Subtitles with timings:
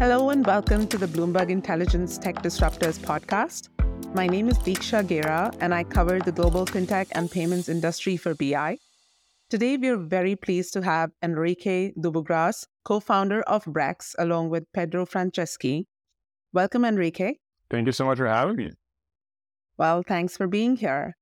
[0.00, 3.68] Hello and welcome to the Bloomberg Intelligence Tech Disruptors podcast.
[4.14, 8.34] My name is Diksha Gera and I cover the global fintech and payments industry for
[8.34, 8.78] BI.
[9.50, 15.04] Today, we're very pleased to have Henrique Dubugras, co founder of Brex, along with Pedro
[15.04, 15.84] Franceschi.
[16.54, 17.38] Welcome, Henrique.
[17.68, 18.70] Thank you so much for having me.
[19.76, 21.14] Well, thanks for being here.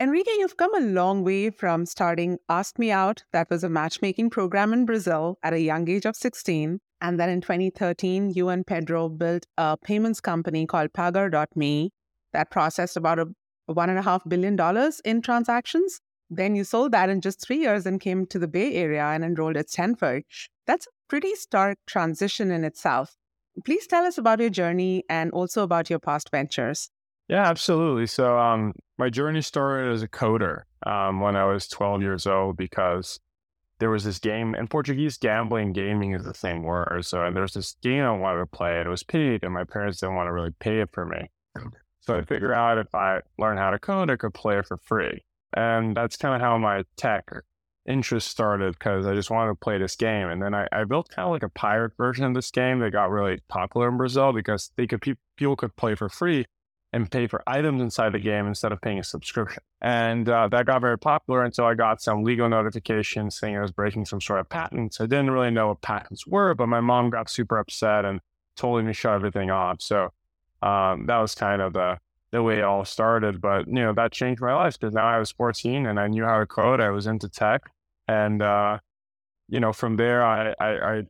[0.00, 4.30] Henrique, you've come a long way from starting Ask Me Out, that was a matchmaking
[4.30, 8.64] program in Brazil at a young age of 16, and then in 2013, you and
[8.64, 11.90] Pedro built a payments company called Pagar.me
[12.32, 13.26] that processed about a
[13.68, 16.00] $1.5 billion in transactions.
[16.30, 19.24] Then you sold that in just three years and came to the Bay Area and
[19.24, 20.22] enrolled at Stanford.
[20.66, 23.16] That's a pretty stark transition in itself.
[23.66, 26.88] Please tell us about your journey and also about your past ventures.
[27.28, 28.06] Yeah, absolutely.
[28.06, 32.56] So, um, my journey started as a coder um, when I was 12 years old
[32.56, 33.18] because
[33.78, 37.04] there was this game in Portuguese gambling gaming is the same word.
[37.04, 39.64] So there was this game I wanted to play and it was paid and my
[39.64, 41.30] parents didn't want to really pay it for me.
[42.00, 44.76] So I figured out if I learn how to code, I could play it for
[44.76, 45.24] free.
[45.54, 47.24] And that's kind of how my tech
[47.86, 50.28] interest started because I just wanted to play this game.
[50.28, 52.92] And then I, I built kind of like a pirate version of this game that
[52.92, 55.02] got really popular in Brazil because they could
[55.36, 56.46] people could play for free
[56.92, 59.62] and pay for items inside the game instead of paying a subscription.
[59.80, 63.72] And uh, that got very popular until I got some legal notifications saying I was
[63.72, 65.00] breaking some sort of patents.
[65.00, 68.20] I didn't really know what patents were, but my mom got super upset and
[68.56, 69.80] told me to shut everything off.
[69.80, 70.12] So
[70.60, 71.98] um, that was kind of the
[72.30, 73.40] the way it all started.
[73.40, 76.24] But you know that changed my life because now I was 14 and I knew
[76.24, 76.80] how to code.
[76.80, 77.62] I was into tech,
[78.06, 78.78] and uh,
[79.48, 81.02] you know from there I, I, I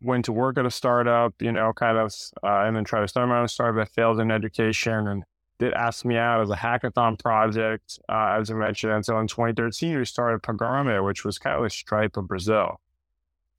[0.00, 2.12] went to work at a startup, you know, kind of,
[2.42, 5.24] uh, and then tried to start my own startup that failed in education and
[5.58, 8.92] did ask me out as a hackathon project, uh, as I mentioned.
[8.92, 12.80] And so in 2013, we started Pagar.me, which was kind of a Stripe of Brazil.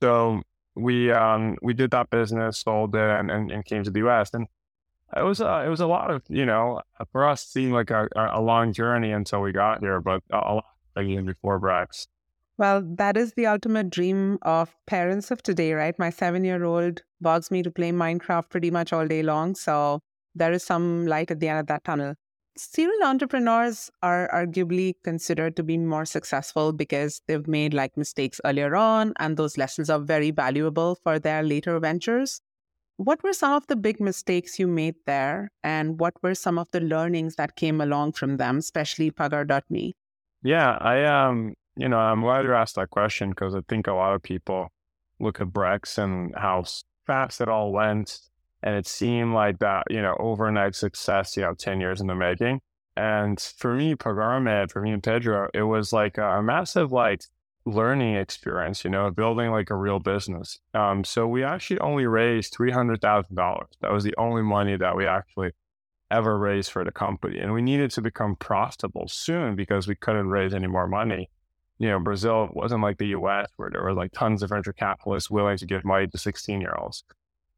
[0.02, 0.42] So
[0.76, 4.34] we um, we did that business, sold it, and, and, and came to the US.
[4.34, 4.48] And
[5.16, 8.08] it was uh, it was a lot of you know for us seemed like a,
[8.16, 10.66] a long journey until we got here, but a lot
[10.98, 12.08] even before Brex.
[12.60, 15.98] Well, that is the ultimate dream of parents of today, right?
[15.98, 19.56] My seven year old begs me to play Minecraft pretty much all day long.
[19.56, 20.02] So
[20.36, 22.16] there is some light at the end of that tunnel.
[22.58, 28.76] Serial entrepreneurs are arguably considered to be more successful because they've made like mistakes earlier
[28.76, 32.42] on, and those lessons are very valuable for their later ventures.
[32.98, 36.70] What were some of the big mistakes you made there, and what were some of
[36.72, 39.96] the learnings that came along from them, especially Pagar.me?
[40.44, 43.94] Yeah, I um you know, I'm glad you asked that question because I think a
[43.94, 44.68] lot of people
[45.18, 46.66] look at Brex and how
[47.08, 48.20] fast it all went.
[48.62, 52.16] And it seemed like that, you know, overnight success, you know, 10 years in the
[52.16, 52.60] making.
[52.98, 57.22] And for me, Pagar.me, for me and Pedro, it was like a, massive, like,
[57.64, 60.60] learning experience, you know, building like a real business.
[60.74, 63.64] Um, so we actually only raised $300,000.
[63.80, 65.52] That was the only money that we actually
[66.12, 67.40] ever raised for the company.
[67.40, 71.30] And we needed to become profitable soon because we couldn't raise any more money
[71.80, 75.32] you know, Brazil wasn't like the US where there were like tons of venture capitalists
[75.32, 77.04] willing to give money to 16 year olds.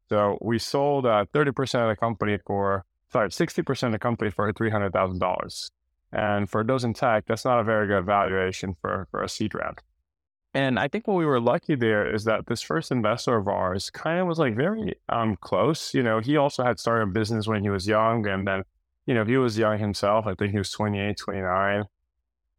[0.08, 4.52] So we sold uh, 30% of the company for, sorry, 60% of the company for
[4.52, 5.70] $300,000.
[6.12, 9.54] And for those in tech, that's not a very good valuation for, for a seed
[9.54, 9.80] round.
[10.54, 13.88] And I think what we were lucky there is that this first investor of ours
[13.88, 15.94] kind of was like very um, close.
[15.94, 18.26] You know, he also had started a business when he was young.
[18.26, 18.64] And then,
[19.06, 20.26] you know, he was young himself.
[20.26, 21.84] I think he was 28, 29.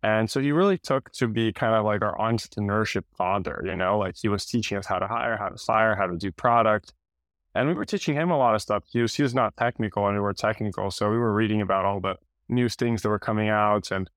[0.03, 3.97] And so he really took to be kind of like our entrepreneurship father, you know,
[3.97, 6.93] like he was teaching us how to hire, how to fire, how to do product.
[7.55, 8.83] And we were teaching him a lot of stuff.
[8.91, 10.91] He was, he was not technical and we were technical.
[10.91, 12.17] So we were reading about all the
[12.49, 13.91] new things that were coming out.
[13.91, 14.09] And,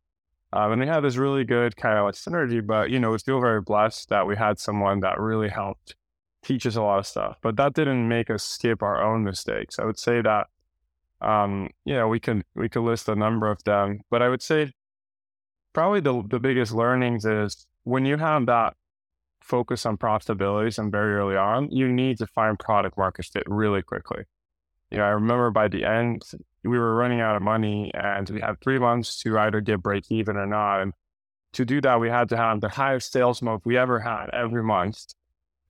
[0.53, 3.19] um, and we had this really good kind of like synergy, but, you know, we
[3.19, 5.95] feel very blessed that we had someone that really helped
[6.43, 7.37] teach us a lot of stuff.
[7.43, 9.79] But that didn't make us skip our own mistakes.
[9.79, 10.49] I would say that,
[11.21, 14.43] um, you know, we can, we could list a number of them, but I would
[14.43, 14.73] say
[15.77, 18.73] probably the, the biggest learnings is when you have that
[19.43, 23.83] focus on profitability and very early on, you need to find product market fit really
[23.83, 24.25] quickly.
[24.91, 26.23] You know, I remember by the end,
[26.65, 30.11] we were running out of money and we had three months to either get break
[30.11, 30.81] even or not.
[30.81, 30.95] And
[31.53, 34.63] to do that, we had to have the highest sales month we ever had every
[34.63, 35.05] month.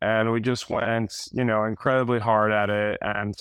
[0.01, 2.99] And we just went, you know, incredibly hard at it.
[3.03, 3.35] And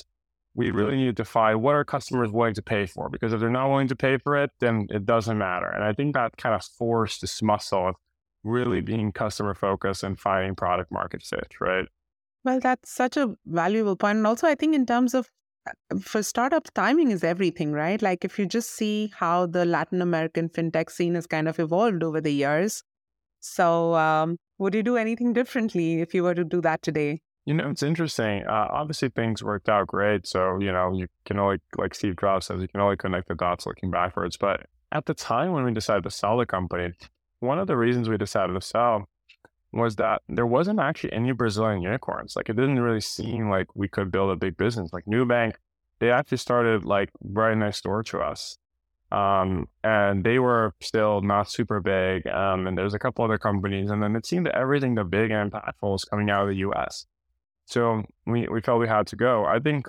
[0.56, 3.50] we really need to define what are customers willing to pay for because if they're
[3.50, 5.68] not willing to pay for it then it doesn't matter.
[5.68, 7.96] And i think that kind of forced this muscle of
[8.44, 11.86] really being customer focused and finding product market fit right?
[12.44, 14.18] Well that's such a valuable point.
[14.18, 15.30] And also i think in terms of
[15.68, 18.02] uh, for startups timing is everything right?
[18.02, 22.04] Like if you just see how the latin american fintech scene has kind of evolved
[22.04, 22.84] over the years.
[23.42, 27.54] So um, would you do anything differently if you were to do that today You
[27.54, 28.44] know, it's interesting.
[28.48, 30.26] Uh, obviously, things worked out great.
[30.26, 33.36] So, you know, you can only, like Steve Jobs says, you can only connect the
[33.36, 34.36] dots looking backwards.
[34.36, 36.94] But at the time when we decided to sell the company,
[37.40, 39.08] one of the reasons we decided to sell
[39.72, 42.36] was that there wasn't actually any Brazilian unicorns.
[42.36, 44.92] Like, it didn't really seem like we could build a big business.
[44.92, 45.56] Like, Nubank,
[46.00, 48.58] they actually started like right next door to us.
[49.12, 52.26] Um, and they were still not super big.
[52.28, 53.92] Um, and there's a couple other companies.
[53.92, 56.68] And then it seemed that everything the big and impactful was coming out of the
[56.70, 57.06] US.
[57.66, 59.46] So we, we felt we had to go.
[59.46, 59.88] I think,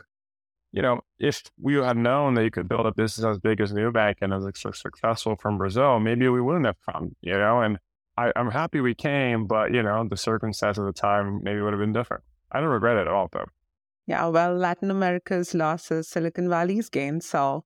[0.73, 3.73] you know, if we had known that you could build a business as big as
[3.73, 7.79] Nubank and as successful from Brazil, maybe we wouldn't have come, you know, and
[8.17, 11.73] I, am happy we came, but you know, the circumstance of the time maybe would
[11.73, 12.25] have been different.
[12.51, 13.47] I don't regret it at all though.
[14.07, 17.27] Yeah, well, Latin America's losses, Silicon Valley's gains.
[17.27, 17.65] So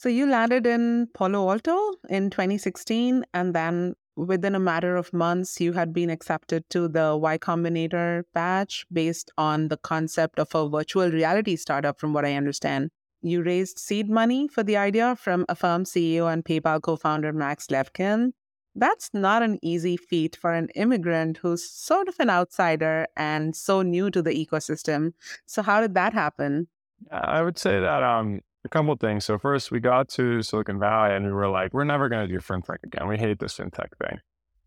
[0.00, 5.60] so you landed in Palo Alto in 2016 and then within a matter of months,
[5.60, 10.68] you had been accepted to the Y Combinator batch based on the concept of a
[10.68, 12.90] virtual reality startup, from what I understand.
[13.22, 17.66] You raised seed money for the idea from Affirm CEO and PayPal co founder Max
[17.66, 18.32] Levchin.
[18.74, 23.82] That's not an easy feat for an immigrant who's sort of an outsider and so
[23.82, 25.12] new to the ecosystem.
[25.44, 26.68] So, how did that happen?
[27.10, 29.24] I would say that um, a couple things.
[29.24, 32.32] So first, we got to Silicon Valley and we were like, we're never going to
[32.32, 33.08] do fintech again.
[33.08, 34.18] We hate this fintech thing.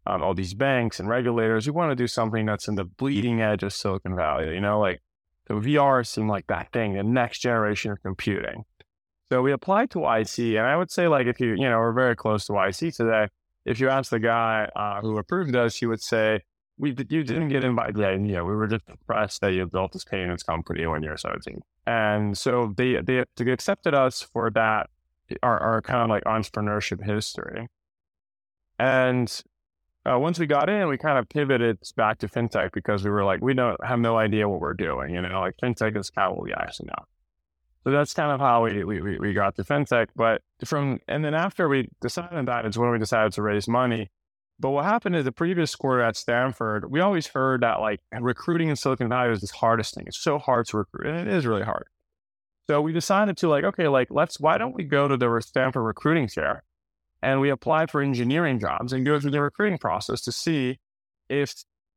[0.06, 1.66] Um, all these banks and regulators.
[1.66, 4.54] We want to do something that's in the bleeding edge of Silicon Valley.
[4.54, 5.02] You know, like
[5.48, 8.66] the VR seemed like that thing, the next generation of computing.
[9.30, 11.94] So we applied to YC, and I would say, like, if you, you know, we're
[11.94, 13.28] very close to YC today.
[13.66, 16.42] If you ask the guy uh, who approved us, he would say,
[16.78, 17.98] we you didn't get invited.
[17.98, 21.62] Yeah, yeah, we were just impressed that you built this payments company when you're 17.
[21.86, 24.90] And so they they, they accepted us for that,
[25.42, 27.68] our, our kind of like entrepreneurship history.
[28.80, 29.44] And
[30.06, 33.24] uh, once we got in, we kind of pivoted back to fintech because we were
[33.24, 35.14] like, we don't have no idea what we're doing.
[35.14, 37.06] You know, like fintech is what we actually know.
[37.84, 40.08] So that's kind of how we, we, we got to fintech.
[40.16, 44.10] But from, and then after we decided that is when we decided to raise money.
[44.64, 48.70] But what happened is the previous quarter at Stanford, we always heard that like recruiting
[48.70, 50.06] in Silicon Valley is the hardest thing.
[50.08, 51.88] It's so hard to recruit, and it is really hard.
[52.70, 55.84] So we decided to like, okay, like let's why don't we go to the Stanford
[55.84, 56.64] recruiting chair
[57.22, 60.80] and we apply for engineering jobs and go through the recruiting process to see
[61.28, 61.54] if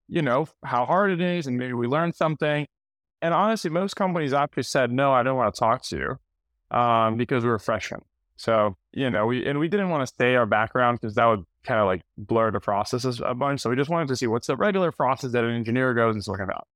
[0.08, 2.66] you know how hard it is and maybe we learn something.
[3.22, 7.16] And honestly, most companies actually said no, I don't want to talk to you um,
[7.16, 8.00] because we were freshmen.
[8.34, 11.44] So you know, we and we didn't want to say our background because that would
[11.66, 13.60] kind of like blur the processes a bunch.
[13.60, 16.24] So we just wanted to see what's the regular process that an engineer goes and
[16.24, 16.66] talking about.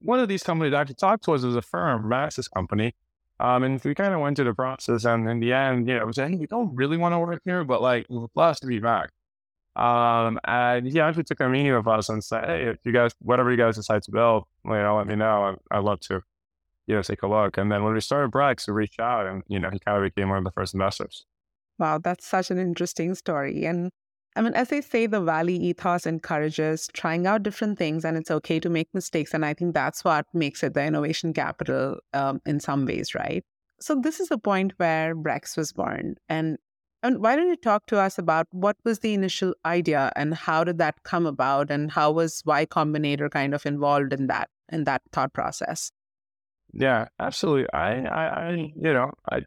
[0.00, 2.94] One of these companies I actually talked to us as Affirm, Max's company.
[3.38, 6.04] Um, and we kind of went through the process and in the end, you know,
[6.04, 8.66] we said, hey, we don't really want to work here, but like, we're blessed to
[8.66, 9.10] be back.
[9.76, 13.12] Um, and he actually took a meeting with us and said, hey, if you guys,
[13.20, 15.56] whatever you guys decide to build, you know, let me know.
[15.70, 16.20] I, I'd love to,
[16.86, 17.56] you know, take a look.
[17.56, 20.02] And then when we started Brex, we reached out and, you know, he kind of
[20.02, 21.24] became one of the first investors.
[21.78, 23.64] Wow, that's such an interesting story.
[23.64, 23.90] And
[24.36, 28.30] I mean, as they say, the Valley ethos encourages trying out different things, and it's
[28.30, 29.34] okay to make mistakes.
[29.34, 33.44] And I think that's what makes it the innovation capital um, in some ways, right?
[33.80, 36.16] So this is the point where Brex was born.
[36.28, 36.58] And
[37.02, 40.64] and why don't you talk to us about what was the initial idea and how
[40.64, 44.84] did that come about, and how was Y Combinator kind of involved in that in
[44.84, 45.90] that thought process?
[46.72, 47.66] Yeah, absolutely.
[47.72, 49.40] I, I, I you know, I,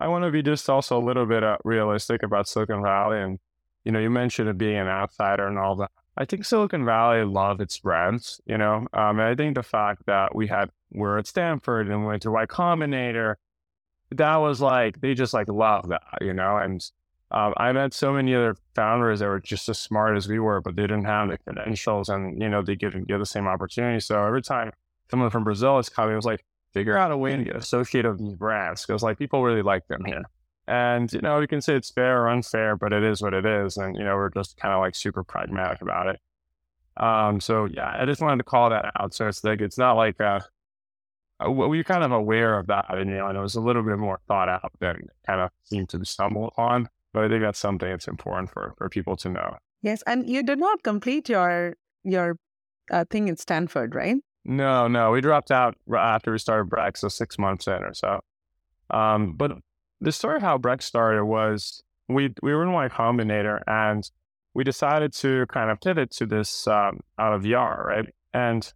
[0.00, 3.38] I want to be just also a little bit uh, realistic about Silicon Valley and
[3.86, 5.92] you know, you mentioned it being an outsider and all that.
[6.16, 8.84] I think Silicon Valley loved its brands, you know.
[8.92, 12.46] Um, I think the fact that we had we're at Stanford and went to Y
[12.46, 13.36] Combinator,
[14.10, 16.56] that was like they just like love that, you know.
[16.56, 16.84] And
[17.30, 20.60] um, I met so many other founders that were just as smart as we were,
[20.60, 24.00] but they didn't have the credentials, and you know they didn't get the same opportunity.
[24.00, 24.72] So every time
[25.12, 28.10] someone from Brazil is coming, it was like figure out a way to get associated
[28.10, 30.24] with these brands because like people really like them here.
[30.68, 33.46] And, you know, you can say it's fair or unfair, but it is what it
[33.46, 33.76] is.
[33.76, 36.20] And, you know, we're just kind of like super pragmatic about it.
[36.96, 39.14] Um, so yeah, I just wanted to call that out.
[39.14, 40.40] So it's like, it's not like, uh,
[41.44, 42.86] uh we're kind of aware of that.
[42.96, 45.50] And, you know, and it was a little bit more thought out than kind of
[45.64, 46.88] seemed to stumble upon.
[47.12, 49.56] But I think that's something that's important for, for people to know.
[49.82, 50.02] Yes.
[50.06, 52.38] And you did not complete your, your
[52.90, 54.16] uh, thing at Stanford, right?
[54.44, 55.12] No, no.
[55.12, 58.20] We dropped out after we started Brex, so six months in or so.
[58.90, 59.58] Um, but
[60.00, 64.08] the story of how Brex started was we we were in Y Combinator and
[64.54, 68.14] we decided to kind of pivot to this um, out of VR, right?
[68.32, 68.72] And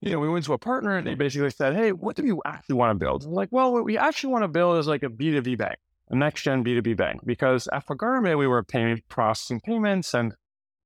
[0.00, 2.42] you know, we went to a partner and they basically said, "Hey, what do you
[2.44, 5.08] actually want to build?" like, well, what we actually want to build is like a
[5.08, 5.78] B two B bank,
[6.10, 10.14] a next gen B two B bank, because at Pagar.me we were payment processing payments,
[10.14, 10.34] and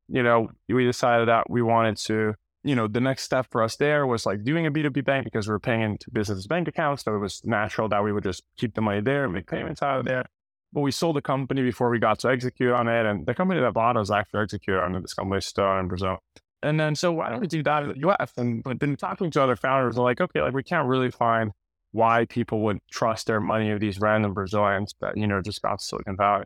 [0.09, 2.35] you know, we decided that we wanted to
[2.65, 5.47] you know, the next step for us there was like doing a B2B bank because
[5.47, 7.05] we were paying into business bank accounts.
[7.05, 9.83] So it was natural that we would just keep the money there, and make payments
[9.83, 10.25] out of there.
[10.73, 13.07] But we sold the company before we got to execute on it.
[13.07, 15.01] And the company that bought us actually executed on.
[15.01, 16.19] This company still in Brazil.
[16.63, 18.33] And then, so why don't we do that in the US?
[18.37, 21.53] And but then talking to other founders, they're like, okay, like we can't really find
[21.93, 25.81] why people would trust their money of these random Brazilians that, you know, just got
[25.81, 26.45] Silicon Valley.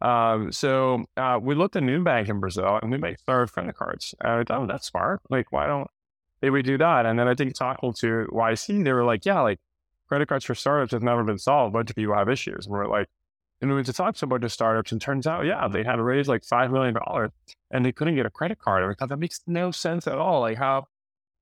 [0.00, 4.14] Um, so uh, we looked at Nubank in Brazil and we made third credit cards.
[4.20, 5.20] And I thought, oh, that's smart.
[5.28, 5.88] Like, why don't
[6.40, 7.06] they we do that?
[7.06, 9.58] And then I think talking to YC, they were like, yeah, like
[10.08, 11.74] credit cards for startups have never been solved.
[11.74, 12.66] A bunch of people have issues.
[12.66, 13.08] And we're like,
[13.60, 15.82] and we went to talk to a bunch of startups and turns out, yeah, they
[15.82, 16.96] had raised like $5 million
[17.72, 18.82] and they couldn't get a credit card.
[18.82, 20.40] And we thought that makes no sense at all.
[20.40, 20.86] Like how,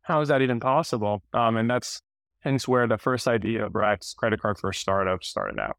[0.02, 1.22] how is that even possible?
[1.34, 2.00] Um, and that's
[2.40, 5.76] hence where the first idea of Brex credit card for startups started out.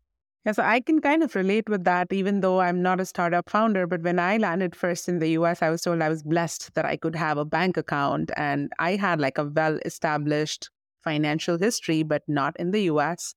[0.48, 3.50] Yeah, so I can kind of relate with that, even though I'm not a startup
[3.50, 3.86] founder.
[3.86, 6.86] But when I landed first in the US, I was told I was blessed that
[6.86, 8.32] I could have a bank account.
[8.38, 10.70] And I had like a well established
[11.04, 13.36] financial history, but not in the US.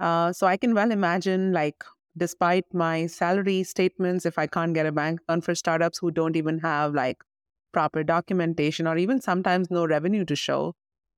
[0.00, 1.84] Uh, so I can well imagine, like,
[2.18, 6.36] despite my salary statements, if I can't get a bank account for startups who don't
[6.36, 7.18] even have like
[7.72, 10.74] proper documentation or even sometimes no revenue to show,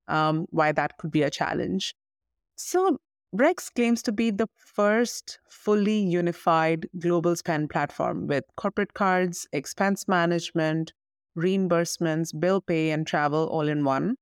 [0.09, 1.95] um, why that could be a challenge.
[2.57, 2.99] So
[3.35, 10.07] Brex claims to be the first fully unified global spend platform with corporate cards, expense
[10.07, 10.93] management,
[11.37, 14.15] reimbursements, bill pay, and travel all in one.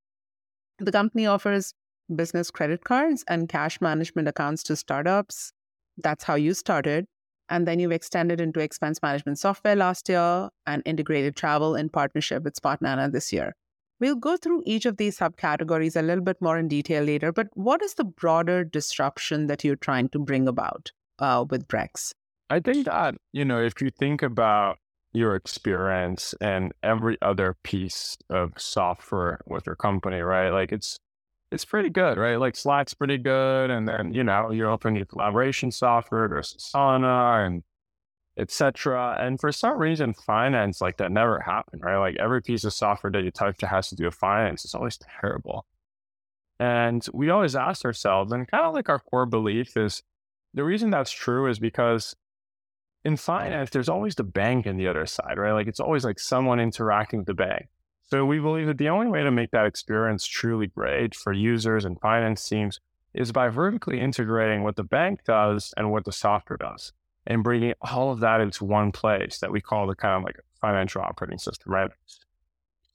[0.78, 1.74] The company offers
[2.14, 5.52] business credit cards and cash management accounts to startups.
[5.98, 7.06] That's how you started.
[7.50, 12.44] And then you've extended into expense management software last year and integrated travel in partnership
[12.44, 13.54] with Spotnana this year.
[14.02, 17.46] We'll go through each of these subcategories a little bit more in detail later, but
[17.54, 20.90] what is the broader disruption that you're trying to bring about
[21.20, 22.10] uh, with Brex?
[22.50, 24.78] I think that, you know, if you think about
[25.12, 30.50] your experience and every other piece of software with your company, right?
[30.50, 30.98] Like it's
[31.52, 32.40] it's pretty good, right?
[32.40, 36.26] Like Slack's pretty good, and then you know you're opening your collaboration software.
[36.26, 37.62] There's Asana and
[38.36, 39.16] etc.
[39.20, 41.98] And for some reason, finance like that never happened, right?
[41.98, 44.74] Like every piece of software that you touch that has to do with finance is
[44.74, 45.66] always terrible.
[46.58, 50.02] And we always ask ourselves, and kind of like our core belief is
[50.54, 52.14] the reason that's true is because
[53.04, 55.52] in finance, there's always the bank on the other side, right?
[55.52, 57.66] Like it's always like someone interacting with the bank.
[58.02, 61.84] So we believe that the only way to make that experience truly great for users
[61.84, 62.78] and finance teams
[63.12, 66.92] is by vertically integrating what the bank does and what the software does
[67.26, 70.36] and bringing all of that into one place that we call the kind of like
[70.60, 71.90] financial operating system, right?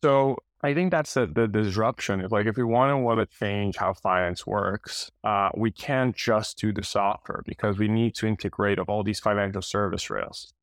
[0.04, 2.22] So I think that's the, the disruption.
[2.22, 6.16] If like if we want to want to change how finance works, uh, we can't
[6.16, 10.54] just do the software because we need to integrate of all these financial service rails.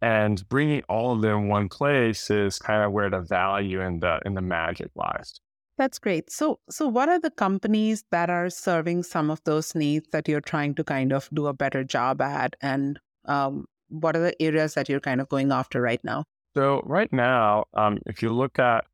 [0.00, 4.02] And bringing all of them in one place is kind of where the value and
[4.02, 5.40] the and the magic lies.
[5.82, 6.30] That's great.
[6.30, 10.40] So, so what are the companies that are serving some of those needs that you're
[10.40, 14.74] trying to kind of do a better job at, and um, what are the areas
[14.74, 16.22] that you're kind of going after right now?
[16.54, 18.84] So, right now, um, if you look at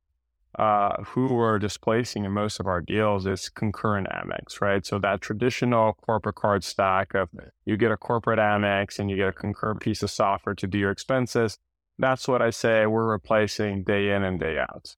[0.58, 4.86] uh, who we're displacing in most of our deals, it's Concur and Amex, right?
[4.86, 7.28] So that traditional corporate card stack of
[7.66, 10.78] you get a corporate Amex and you get a concurrent piece of software to do
[10.78, 11.58] your expenses.
[11.98, 14.96] That's what I say we're replacing day in and day out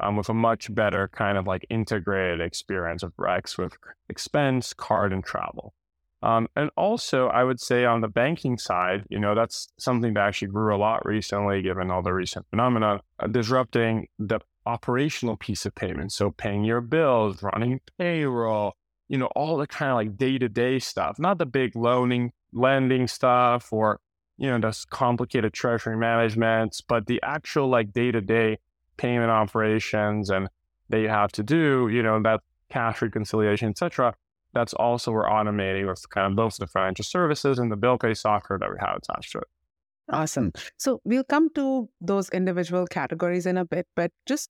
[0.00, 3.76] um, with a much better kind of like integrated experience of Brex with
[4.08, 5.74] expense, card, and travel.
[6.20, 10.20] Um, and also, I would say on the banking side, you know, that's something that
[10.20, 15.64] actually grew a lot recently, given all the recent phenomena, uh, disrupting the operational piece
[15.64, 16.16] of payments.
[16.16, 18.74] So paying your bills, running payroll,
[19.08, 22.32] you know, all the kind of like day to day stuff, not the big loaning,
[22.52, 24.00] lending stuff or,
[24.36, 28.58] you know, just complicated treasury management, but the actual like day to day
[28.98, 30.48] payment operations and
[30.90, 32.40] that you have to do, you know, that
[32.70, 34.14] cash reconciliation, etc.
[34.54, 38.14] That's also we're automating with kind of both the financial services and the bill pay
[38.14, 39.48] software that we have attached to it.
[40.10, 40.52] Awesome.
[40.78, 44.48] So we'll come to those individual categories in a bit, but just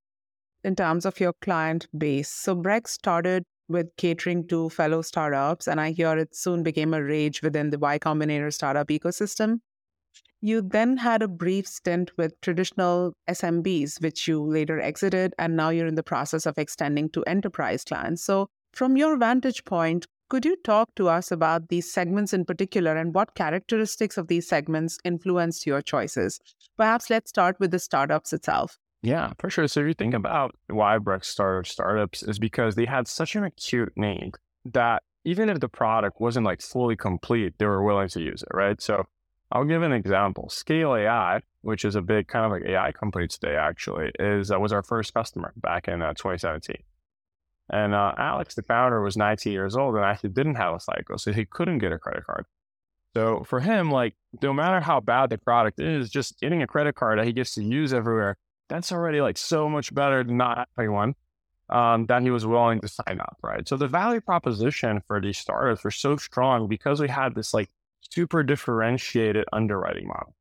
[0.62, 2.30] in terms of your client base.
[2.30, 7.02] So Brex started with catering to fellow startups, and I hear it soon became a
[7.02, 9.60] rage within the Y Combinator startup ecosystem.
[10.40, 15.70] You then had a brief stint with traditional SMBs, which you later exited, and now
[15.70, 18.22] you're in the process of extending to enterprise clients.
[18.22, 22.94] So, from your vantage point, could you talk to us about these segments in particular
[22.96, 26.38] and what characteristics of these segments influenced your choices?
[26.76, 28.78] Perhaps let's start with the startups itself.
[29.02, 29.66] Yeah, for sure.
[29.68, 33.44] So if you think about why Brex started startups is because they had such an
[33.44, 34.32] acute need
[34.66, 38.54] that even if the product wasn't like fully complete, they were willing to use it,
[38.54, 38.80] right?
[38.80, 39.04] So
[39.50, 40.48] I'll give an example.
[40.50, 44.60] Scale AI, which is a big kind of like AI company today, actually, is uh,
[44.60, 46.76] was our first customer back in uh, 2017.
[47.70, 51.18] And uh, Alex, the founder, was 19 years old and actually didn't have a cycle,
[51.18, 52.44] so he couldn't get a credit card.
[53.14, 56.94] So for him, like no matter how bad the product is, just getting a credit
[56.94, 58.36] card that he gets to use everywhere,
[58.68, 61.14] that's already like so much better than not having one.
[61.70, 63.68] Um, that he was willing to sign up, right?
[63.68, 67.68] So the value proposition for these startups were so strong because we had this like
[68.10, 70.34] super differentiated underwriting model.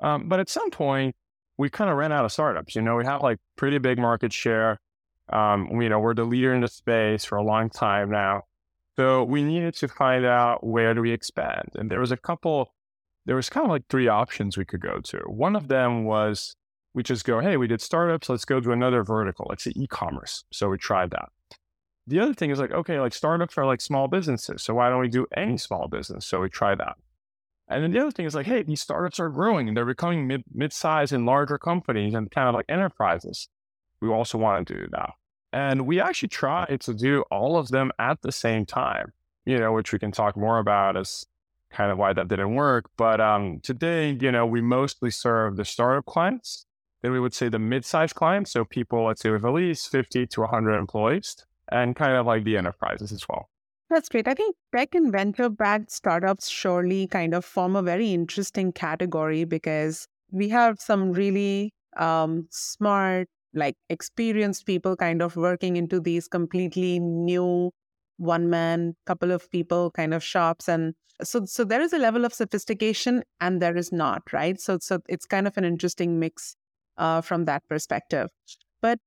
[0.00, 1.14] Um, but at some point,
[1.58, 2.74] we kind of ran out of startups.
[2.76, 4.78] You know, we have like pretty big market share.
[5.32, 8.42] Um, you know, we're the leader in the space for a long time now.
[8.96, 11.68] So we needed to find out where do we expand.
[11.74, 12.74] And there was a couple,
[13.26, 15.18] there was kind of like three options we could go to.
[15.26, 16.56] One of them was
[16.94, 20.44] we just go, hey, we did startups, let's go to another vertical, let's say e-commerce.
[20.52, 21.28] So we tried that.
[22.08, 24.62] The other thing is like, okay, like startups are like small businesses.
[24.62, 26.26] So why don't we do any small business?
[26.26, 26.96] So we try that.
[27.68, 30.26] And then the other thing is like, hey, these startups are growing and they're becoming
[30.26, 33.48] mid mid-sized and larger companies and kind of like enterprises.
[34.00, 35.10] We also want to do that.
[35.52, 39.12] And we actually tried to do all of them at the same time,
[39.44, 41.26] you know, which we can talk more about as
[41.70, 42.90] kind of why that didn't work.
[42.96, 46.66] But um, today, you know, we mostly serve the startup clients.
[47.02, 48.52] Then we would say the mid-sized clients.
[48.52, 52.44] So people, let's say with at least 50 to 100 employees and kind of like
[52.44, 53.48] the enterprises as well.
[53.88, 54.26] That's great.
[54.26, 59.44] I think tech and venture backed startups surely kind of form a very interesting category
[59.44, 66.26] because we have some really um, smart, like experienced people kind of working into these
[66.26, 67.70] completely new
[68.16, 70.68] one man, couple of people kind of shops.
[70.68, 74.60] And so, so there is a level of sophistication and there is not, right?
[74.60, 76.56] So, so it's kind of an interesting mix
[76.98, 78.30] uh, from that perspective.
[78.82, 78.98] But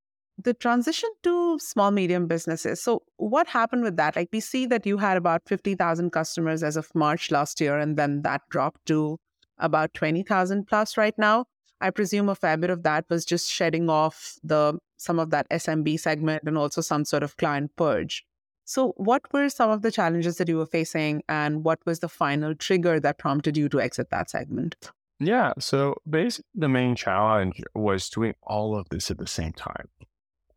[0.42, 4.16] the transition to small medium businesses so what happened with that?
[4.16, 7.98] Like we see that you had about 50000 customers as of march last year and
[7.98, 9.20] then that dropped to
[9.58, 11.46] about 20000 plus right now.
[11.82, 15.50] I presume a fair bit of that was just shedding off the some of that
[15.50, 18.26] smb segment and also some sort of client purge.
[18.66, 22.10] So what were some of the challenges that you were facing and what was the
[22.10, 24.76] final trigger that prompted you to exit that segment?
[25.20, 29.90] Yeah so basically the main challenge was doing all of this at the same time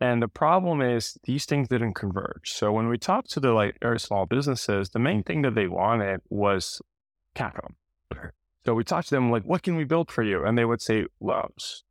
[0.02, 2.50] and the problem is these things didn't converge.
[2.50, 5.68] So when we talked to the like very small businesses, the main thing that they
[5.68, 6.82] wanted was
[7.36, 7.70] capital.
[8.64, 10.44] So we talked to them like, what can we build for you?
[10.44, 11.84] And they would say loans.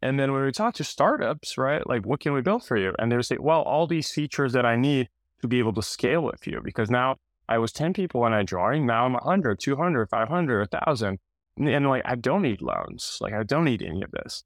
[0.00, 2.94] And then when we talked to startups, right, like what can we build for you?
[3.00, 5.08] And they would say, well, all these features that I need
[5.42, 7.16] to be able to scale with you, because now
[7.48, 8.86] I was 10 people when I joined.
[8.86, 11.18] Now I'm 100, 200, 500, 1,000.
[11.58, 13.18] And like, I don't need loans.
[13.20, 14.44] Like, I don't need any of this.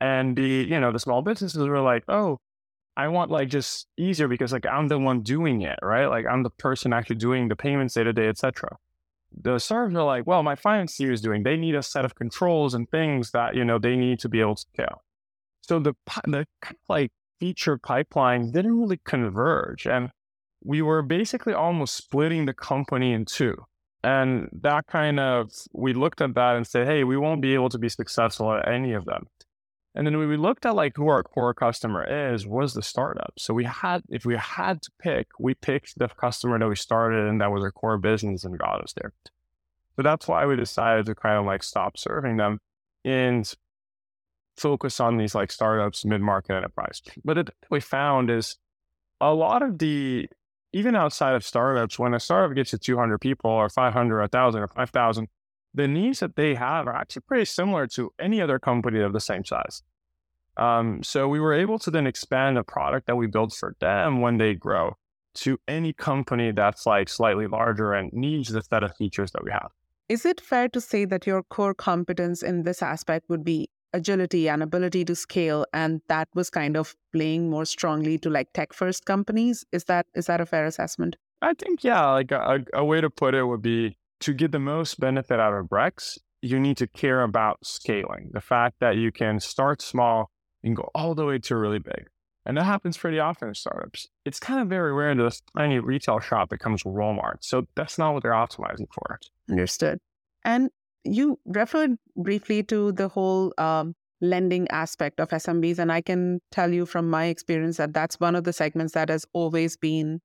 [0.00, 2.38] And the, you know, the small businesses were like, oh,
[2.96, 6.06] I want like just easier because like I'm the one doing it, right?
[6.06, 8.76] Like I'm the person actually doing the payments day to day, etc.
[9.38, 11.42] The startups are like, well, my finance team is doing.
[11.42, 14.40] They need a set of controls and things that you know they need to be
[14.40, 15.02] able to scale.
[15.60, 20.10] So the the kind of like feature pipeline didn't really converge, and
[20.64, 23.56] we were basically almost splitting the company in two.
[24.02, 27.68] And that kind of we looked at that and said, hey, we won't be able
[27.70, 29.26] to be successful at any of them.
[29.96, 33.32] And then when we looked at like who our core customer is, was the startup.
[33.38, 37.26] So we had, if we had to pick, we picked the customer that we started
[37.26, 39.14] and that was our core business and got us there.
[39.96, 42.60] So that's why we decided to kind of like stop serving them
[43.06, 43.50] and
[44.58, 47.00] focus on these like startups, mid market enterprise.
[47.24, 48.58] But what we found is
[49.18, 50.28] a lot of the,
[50.74, 54.68] even outside of startups, when a startup gets to 200 people or 500, 1,000 or
[54.68, 55.28] 5,000,
[55.76, 59.20] the needs that they have are actually pretty similar to any other company of the
[59.20, 59.82] same size.
[60.56, 64.22] Um, so we were able to then expand a product that we built for them
[64.22, 64.96] when they grow
[65.34, 69.50] to any company that's like slightly larger and needs the set of features that we
[69.50, 69.70] have.
[70.08, 74.48] Is it fair to say that your core competence in this aspect would be agility
[74.48, 78.72] and ability to scale and that was kind of playing more strongly to like tech
[78.72, 82.84] first companies is that is that a fair assessment i think yeah like a, a
[82.84, 86.58] way to put it would be to get the most benefit out of Brex, you
[86.60, 88.30] need to care about scaling.
[88.32, 90.30] The fact that you can start small
[90.62, 92.06] and go all the way to really big.
[92.44, 94.08] And that happens pretty often in startups.
[94.24, 97.38] It's kind of very rare that a tiny retail shop that becomes Walmart.
[97.40, 99.18] So that's not what they're optimizing for.
[99.50, 99.98] Understood.
[100.44, 100.70] And
[101.04, 105.80] you referred briefly to the whole um, lending aspect of SMBs.
[105.80, 109.08] And I can tell you from my experience that that's one of the segments that
[109.08, 110.20] has always been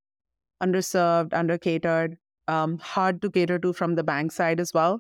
[0.62, 2.18] underserved, undercatered,
[2.52, 5.00] um, hard to cater to from the bank side as well.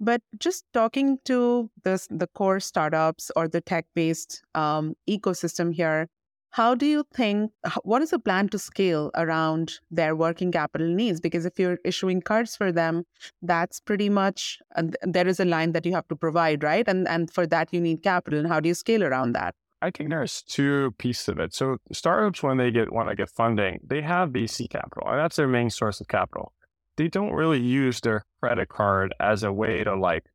[0.00, 6.08] But just talking to the the core startups or the tech based um, ecosystem here,
[6.52, 7.50] how do you think
[7.82, 12.20] what is the plan to scale around their working capital needs because if you're issuing
[12.20, 13.04] cards for them
[13.40, 14.58] that's pretty much
[15.02, 17.80] there is a line that you have to provide right and and for that you
[17.80, 21.40] need capital and how do you scale around that I think there's two pieces of
[21.40, 21.52] it.
[21.52, 25.34] So startups, when they get want to get funding, they have VC capital, and that's
[25.34, 26.52] their main source of capital.
[26.96, 30.26] They don't really use their credit card as a way to like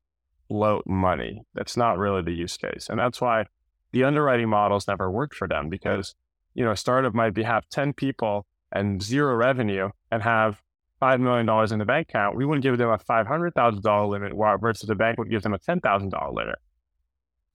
[0.47, 1.43] float money.
[1.53, 3.45] That's not really the use case, and that's why
[3.91, 6.15] the underwriting models never worked for them because,
[6.53, 10.61] you know, a startup might be have 10 people and zero revenue and have
[11.01, 12.35] $5 million in the bank account.
[12.35, 15.59] We wouldn't give them a $500,000 limit while versus the bank would give them a
[15.59, 16.55] $10,000 limit.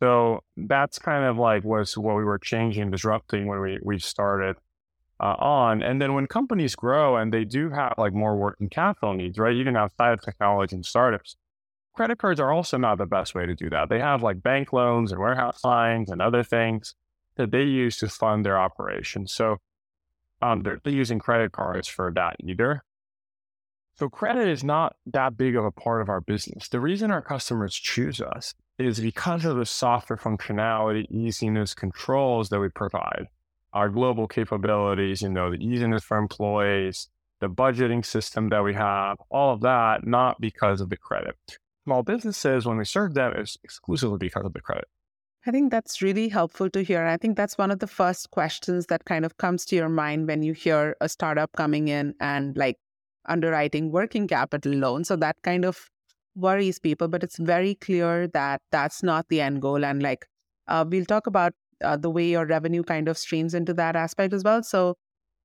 [0.01, 4.57] So that's kind of like was what we were changing, disrupting when we, we started
[5.23, 5.83] uh, on.
[5.83, 9.55] And then when companies grow and they do have like more working capital needs, right?
[9.55, 11.37] Even outside of technology and startups,
[11.95, 13.89] credit cards are also not the best way to do that.
[13.89, 16.95] They have like bank loans and warehouse lines and other things
[17.37, 19.33] that they use to fund their operations.
[19.33, 19.59] So
[20.43, 22.83] um, they're, they're using credit cards for that either.
[23.99, 26.69] So credit is not that big of a part of our business.
[26.69, 32.59] The reason our customers choose us is because of the software functionality, easiness, controls that
[32.59, 33.29] we provide,
[33.73, 37.09] our global capabilities, you know, the easiness for employees,
[37.41, 41.37] the budgeting system that we have, all of that, not because of the credit
[41.85, 44.89] small businesses, when we serve them, is exclusively because of the credit.
[45.47, 47.05] I think that's really helpful to hear.
[47.05, 50.29] I think that's one of the first questions that kind of comes to your mind
[50.29, 52.77] when you hear a startup coming in and like
[53.29, 55.09] underwriting working capital loans.
[55.09, 55.91] So that kind of
[56.37, 59.85] worries people, but it's very clear that that's not the end goal.
[59.85, 60.27] And like
[60.69, 64.33] uh, we'll talk about uh, the way your revenue kind of streams into that aspect
[64.33, 64.63] as well.
[64.63, 64.97] So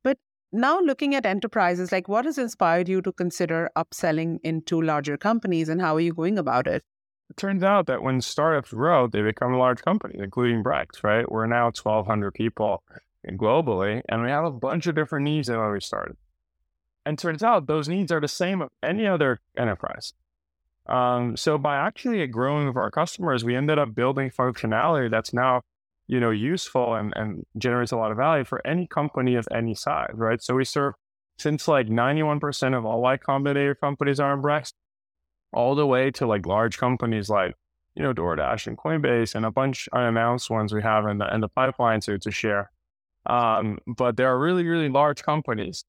[0.04, 0.18] but
[0.52, 5.70] now, looking at enterprises, like what has inspired you to consider upselling into larger companies
[5.70, 6.84] and how are you going about it?
[7.30, 11.30] It turns out that when startups grow, they become large companies, including Brex, right?
[11.30, 12.84] We're now 1,200 people
[13.32, 16.16] globally, and we have a bunch of different needs than when we started.
[17.06, 20.14] And turns out those needs are the same of any other enterprise.
[20.88, 25.62] Um, so by actually growing with our customers, we ended up building functionality that's now
[26.08, 29.76] you know, useful and, and generates a lot of value for any company of any
[29.76, 30.42] size, right?
[30.42, 30.94] So we serve
[31.38, 34.74] since like 91% of all Y Combinator companies are in Brex,
[35.54, 37.56] all the way to like large companies like,
[37.96, 41.42] you know, DoorDash and Coinbase and a bunch unannounced ones we have in the, in
[41.42, 42.72] the pipeline to, to share.
[43.26, 45.84] Um, but they are really, really large companies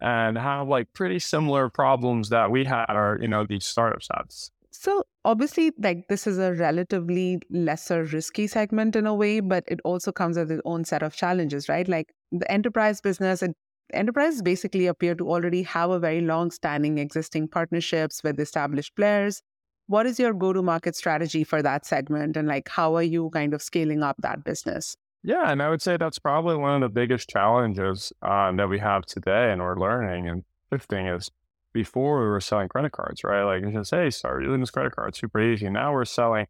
[0.00, 4.50] and have like pretty similar problems that we had or, you know, these startups had.
[4.72, 9.80] So obviously, like this is a relatively lesser risky segment in a way, but it
[9.84, 11.88] also comes with its own set of challenges, right?
[11.88, 13.54] Like the enterprise business, and
[13.92, 19.42] enterprises basically appear to already have a very long-standing existing partnerships with established players.
[19.88, 23.62] What is your go-to-market strategy for that segment, and like how are you kind of
[23.62, 24.96] scaling up that business?
[25.24, 28.78] Yeah, and I would say that's probably one of the biggest challenges uh, that we
[28.78, 31.30] have today, and we're learning and shifting is
[31.72, 33.42] before we were selling credit cards, right?
[33.42, 35.68] Like you just hey, start using this credit card, super easy.
[35.68, 36.46] Now we're selling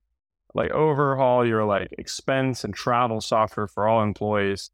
[0.54, 4.70] like overhaul your like expense and travel software for all employees.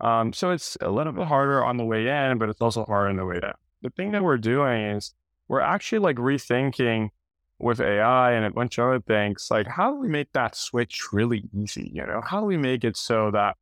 [0.00, 3.10] Um, so it's a little bit harder on the way in, but it's also hard
[3.10, 3.58] on the way out.
[3.82, 5.12] The thing that we're doing is
[5.48, 7.10] we're actually like rethinking
[7.58, 11.12] with AI and a bunch of other things, like how do we make that switch
[11.12, 11.90] really easy?
[11.92, 13.56] You know, how do we make it so that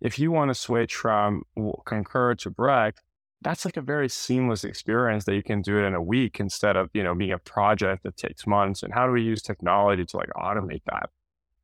[0.00, 1.42] if you want to switch from
[1.86, 2.94] Concur to Brex,
[3.42, 6.76] that's like a very seamless experience that you can do it in a week instead
[6.76, 8.82] of, you know, being a project that takes months.
[8.82, 11.10] And how do we use technology to like automate that?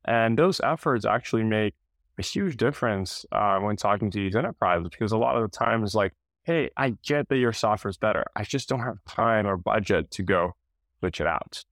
[0.05, 1.73] And those efforts actually make
[2.19, 5.83] a huge difference uh, when talking to these enterprises because a lot of the time
[5.83, 8.25] it's like, hey, I get that your software is better.
[8.35, 10.55] I just don't have time or budget to go
[10.99, 11.63] switch it out.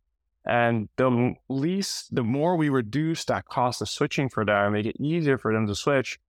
[0.46, 4.96] And the least, the more we reduce that cost of switching for them, make it
[5.00, 6.20] easier for them to switch,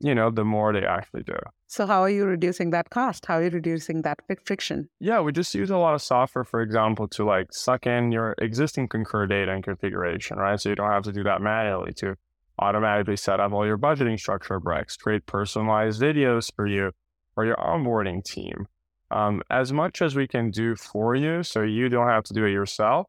[0.00, 1.36] you know, the more they actually do.
[1.66, 3.26] So, how are you reducing that cost?
[3.26, 4.88] How are you reducing that friction?
[4.98, 8.34] Yeah, we just use a lot of software, for example, to like suck in your
[8.38, 10.60] existing Concur data and configuration, right?
[10.60, 12.16] So you don't have to do that manually to
[12.58, 16.92] automatically set up all your budgeting structure breaks, create personalized videos for you
[17.36, 18.66] or your onboarding team.
[19.10, 22.44] Um, as much as we can do for you, so you don't have to do
[22.44, 23.06] it yourself,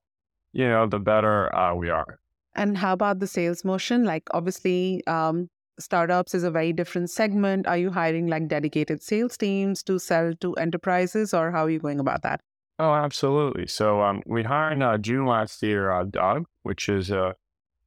[0.51, 2.19] you know, the better uh, we are.
[2.56, 4.04] And how about the sales motion?
[4.04, 5.49] Like, obviously, um,
[5.81, 7.67] startups is a very different segment.
[7.67, 11.79] Are you hiring like dedicated sales teams to sell to enterprises, or how are you
[11.79, 12.41] going about that?
[12.79, 13.67] Oh, absolutely.
[13.67, 17.33] So um, we hired uh, June last year uh, Doug, which is uh,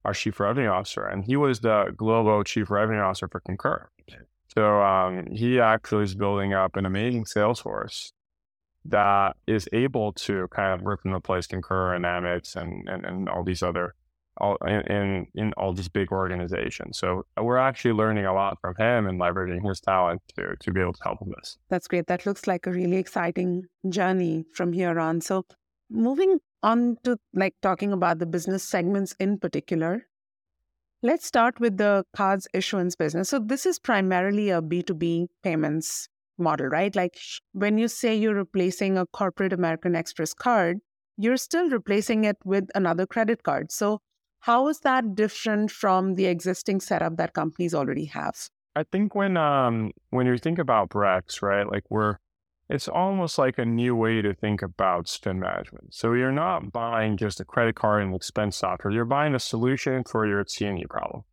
[0.04, 3.88] our chief revenue officer, and he was the global chief revenue officer for Concur.
[4.57, 8.12] So um, he actually is building up an amazing sales force
[8.85, 13.28] that is able to kind of rip and replace Concur and Amex and, and, and
[13.28, 13.94] all these other
[14.38, 16.99] all in, in, all these big organizations.
[16.99, 20.73] So uh, we're actually learning a lot from him and leveraging his talent to to
[20.73, 21.57] be able to help with this.
[21.68, 22.07] That's great.
[22.07, 25.20] That looks like a really exciting journey from here on.
[25.20, 25.44] So
[25.90, 30.07] moving on to like talking about the business segments in particular.
[31.03, 33.29] Let's start with the cards issuance business.
[33.29, 36.97] So this is primarily a B2B payments model, right?
[36.97, 37.18] Like
[37.53, 40.79] when you say you're replacing a corporate American Express card,
[41.16, 43.70] you're still replacing it with another credit card.
[43.70, 44.01] So
[44.44, 48.50] how is that different from the existing setup that companies already have?
[48.76, 52.18] I think when um when you think about Brex, right, like we're
[52.68, 55.94] it's almost like a new way to think about spend management.
[55.94, 58.92] So you're not buying just a credit card and expense software.
[58.92, 61.24] You're buying a solution for your T&E problem.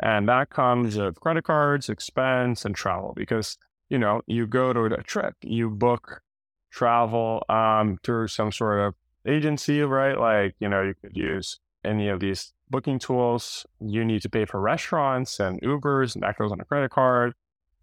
[0.00, 3.58] And that comes of credit cards, expense, and travel because,
[3.90, 6.22] you know, you go to a trip, you book
[6.70, 8.94] travel um, through some sort of
[9.26, 10.18] agency, right?
[10.18, 14.44] Like, you know, you could use any of these booking tools, you need to pay
[14.44, 17.34] for restaurants and Ubers, and that goes on a credit card.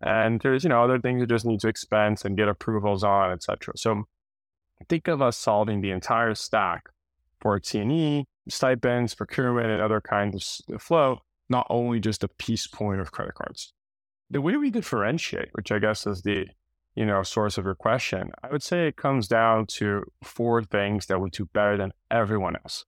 [0.01, 3.31] And there's, you know, other things you just need to expense and get approvals on,
[3.31, 3.73] etc.
[3.75, 4.05] So
[4.87, 6.89] think of us solving the entire stack
[7.41, 13.01] for T&E, stipends, procurement, and other kinds of flow, not only just a piece point
[13.01, 13.73] of credit cards.
[14.29, 16.47] The way we differentiate, which I guess is the,
[16.95, 21.07] you know, source of your question, I would say it comes down to four things
[21.07, 22.85] that we do better than everyone else.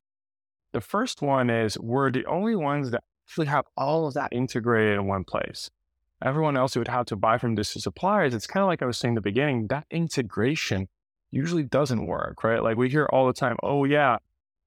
[0.73, 4.95] The first one is we're the only ones that actually have all of that integrated
[4.95, 5.69] in one place.
[6.23, 8.34] Everyone else would have to buy from these suppliers.
[8.34, 10.88] It's kind of like I was saying in the beginning, that integration
[11.31, 12.62] usually doesn't work, right?
[12.62, 14.17] Like we hear all the time, oh yeah,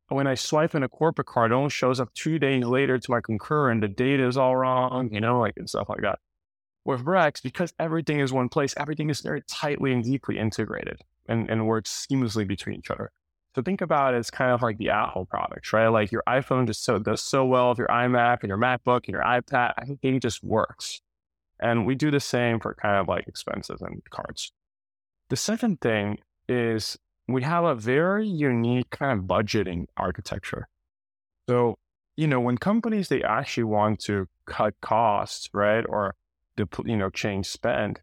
[0.09, 3.11] when I swipe in a corporate card, it only shows up two days later to
[3.11, 6.19] my concur and the data is all wrong, you know, like and stuff like that.
[6.85, 11.49] With Brex, because everything is one place, everything is very tightly and deeply integrated and,
[11.49, 13.11] and works seamlessly between each other.
[13.55, 15.87] So think about it as kind of like the Apple products, right?
[15.87, 19.13] Like your iPhone just so does so well with your iMac and your MacBook and
[19.13, 19.75] your iPad.
[19.79, 21.01] I think it just works.
[21.61, 24.53] And we do the same for kind of like expenses and cards.
[25.31, 30.69] The second thing is we have a very unique kind of budgeting architecture.
[31.49, 31.79] So,
[32.17, 36.15] you know, when companies they actually want to cut costs, right, or
[36.57, 38.01] you know change spend,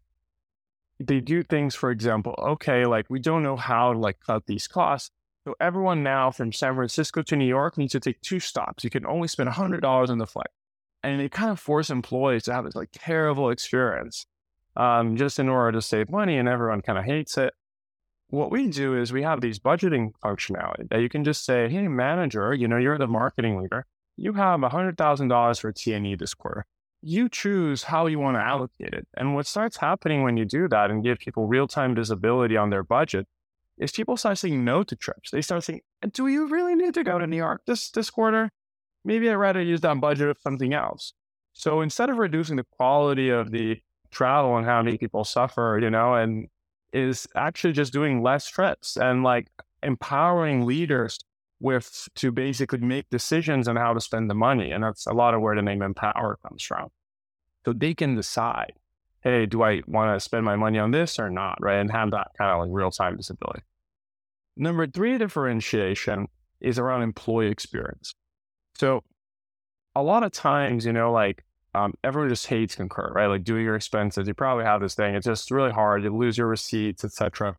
[0.98, 1.74] they do things.
[1.74, 5.10] For example, okay, like we don't know how to like cut these costs,
[5.44, 8.84] so everyone now from San Francisco to New York needs to take two stops.
[8.84, 10.50] You can only spend $100 on the flight.
[11.02, 14.26] And it kind of forces employees to have this like terrible experience
[14.76, 17.54] um, just in order to save money and everyone kind of hates it.
[18.28, 21.88] What we do is we have these budgeting functionality that you can just say, hey,
[21.88, 23.84] manager, you know, you're the marketing leader.
[24.16, 26.64] You have $100,000 for T&E this quarter.
[27.02, 29.08] You choose how you want to allocate it.
[29.16, 32.70] And what starts happening when you do that and give people real time visibility on
[32.70, 33.26] their budget
[33.78, 35.30] is people start saying no to trips.
[35.30, 35.80] They start saying,
[36.12, 38.50] do you really need to go to New York this, this quarter?
[39.04, 41.12] Maybe I'd rather use that budget for something else.
[41.54, 43.80] So instead of reducing the quality of the
[44.10, 46.48] travel and how many people suffer, you know, and
[46.92, 49.48] is actually just doing less trips and like
[49.82, 51.18] empowering leaders
[51.60, 54.70] with to basically make decisions on how to spend the money.
[54.70, 56.88] And that's a lot of where the name empower comes from.
[57.64, 58.72] So they can decide
[59.22, 61.58] hey, do I want to spend my money on this or not?
[61.60, 61.78] Right.
[61.78, 63.62] And have that kind of like real time visibility.
[64.56, 66.28] Number three differentiation
[66.60, 68.14] is around employee experience.
[68.74, 69.02] So
[69.94, 73.26] a lot of times, you know, like um, everyone just hates Concur, right?
[73.26, 74.28] Like doing your expenses.
[74.28, 75.14] You probably have this thing.
[75.14, 76.02] It's just really hard.
[76.02, 77.56] You lose your receipts, etc.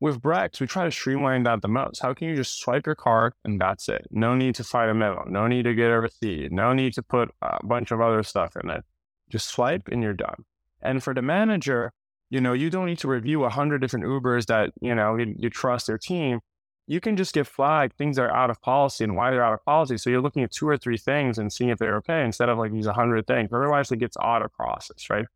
[0.00, 2.02] With Brex, we try to streamline that the most.
[2.02, 4.08] How can you just swipe your card and that's it?
[4.10, 5.24] No need to find a memo.
[5.28, 6.50] No need to get a receipt.
[6.50, 8.82] No need to put a bunch of other stuff in it.
[9.30, 10.44] Just swipe and you're done.
[10.82, 11.92] And for the manager,
[12.30, 15.34] you know, you don't need to review a hundred different Ubers that, you know, you,
[15.38, 16.40] you trust their team.
[16.86, 19.54] You can just get flagged things that are out of policy and why they're out
[19.54, 19.98] of policy.
[19.98, 22.58] So you're looking at two or three things and seeing if they're okay instead of
[22.58, 23.52] like these a hundred things.
[23.52, 25.26] Otherwise it gets auto processed, right?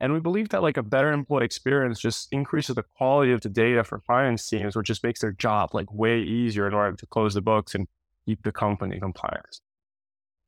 [0.00, 3.48] And we believe that like a better employee experience just increases the quality of the
[3.48, 7.06] data for finance teams, which just makes their job like way easier in order to
[7.06, 7.86] close the books and
[8.26, 9.60] keep the company compliant.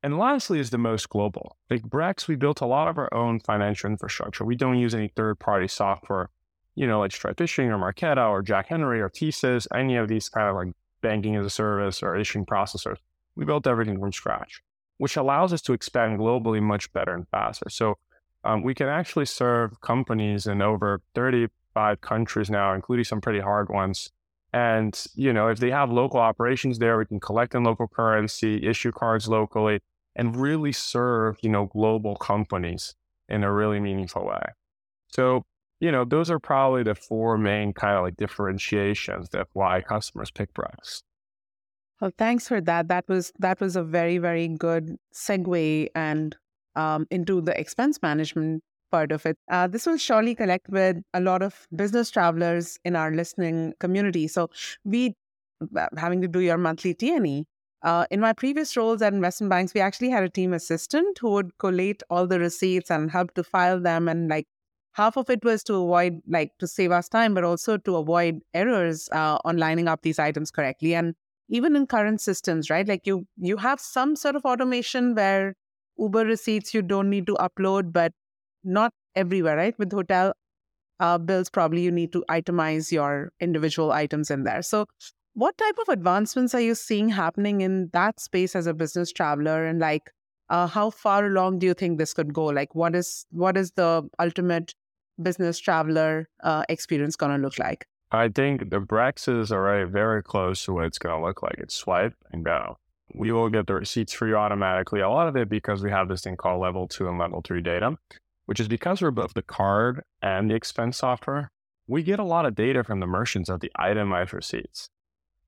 [0.05, 1.57] And lastly is the most global.
[1.67, 4.45] Like Brex, we built a lot of our own financial infrastructure.
[4.45, 6.29] We don't use any third-party software,
[6.75, 10.29] you know, like Stripe Issuing or Marqeta or Jack Henry or TSYS, any of these
[10.29, 12.97] kind of like banking as a service or issuing processors.
[13.35, 14.61] We built everything from scratch,
[14.99, 17.71] which allows us to expand globally much better and faster.
[17.71, 17.95] So
[18.43, 23.69] um, we can actually serve companies in over 35 countries now, including some pretty hard
[23.69, 24.11] ones.
[24.53, 28.67] And, you know, if they have local operations there, we can collect in local currency,
[28.67, 29.79] issue cards locally,
[30.15, 32.95] and really serve, you know, global companies
[33.27, 34.43] in a really meaningful way.
[35.09, 35.43] So,
[35.79, 40.31] you know, those are probably the four main kind of like differentiations that why customers
[40.31, 41.01] pick Brex.
[42.01, 42.87] Well, thanks for that.
[42.89, 46.35] That was that was a very very good segue and
[46.75, 49.37] um, into the expense management part of it.
[49.49, 54.27] Uh, this will surely connect with a lot of business travelers in our listening community.
[54.27, 54.49] So
[54.83, 55.15] we
[55.75, 57.45] uh, having to do your monthly T&E.
[57.85, 61.29] Uh, in my previous roles at investment banks, we actually had a team assistant who
[61.29, 64.07] would collate all the receipts and help to file them.
[64.09, 64.47] And like
[64.93, 68.41] half of it was to avoid, like, to save us time, but also to avoid
[68.55, 70.95] errors uh, on lining up these items correctly.
[70.95, 71.13] And
[71.47, 72.87] even in current systems, right?
[72.87, 75.53] Like you, you have some sort of automation where
[75.99, 78.13] Uber receipts you don't need to upload, but
[78.63, 79.77] not everywhere, right?
[79.77, 80.33] With hotel
[80.99, 84.63] uh, bills, probably you need to itemize your individual items in there.
[84.63, 84.87] So
[85.35, 89.65] what type of advancements are you seeing happening in that space as a business traveler?
[89.65, 90.11] And like
[90.49, 92.45] uh, how far along do you think this could go?
[92.45, 94.73] Like what is what is the ultimate
[95.21, 97.85] business traveler uh, experience going to look like?
[98.11, 101.55] I think the Brex is already very close to what it's going to look like.
[101.57, 102.77] It's swipe and go.
[103.13, 105.01] We will get the receipts for you automatically.
[105.01, 107.61] A lot of it because we have this thing called level two and level three
[107.61, 107.97] data
[108.45, 111.51] which is because we're both the card and the expense software
[111.87, 114.89] we get a lot of data from the merchants of the itemized receipts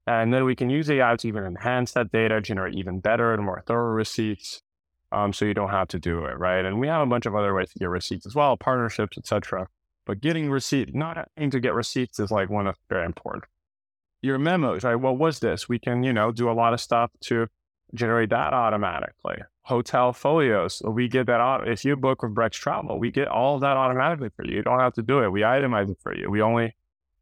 [0.07, 3.43] and then we can use AI to even enhance that data, generate even better and
[3.43, 4.61] more thorough receipts.
[5.11, 6.65] Um, so you don't have to do it, right?
[6.65, 9.67] And we have a bunch of other ways to get receipts as well, partnerships, etc.
[10.05, 13.45] But getting receipts, not having to get receipts is like one of very important.
[14.21, 14.95] Your memos, right?
[14.95, 15.69] What was this?
[15.69, 17.47] We can, you know, do a lot of stuff to
[17.93, 19.37] generate that automatically.
[19.63, 21.67] Hotel folios, we get that out.
[21.67, 24.55] If you book with Brex Travel, we get all of that automatically for you.
[24.55, 25.29] You don't have to do it.
[25.29, 26.29] We itemize it for you.
[26.29, 26.75] We only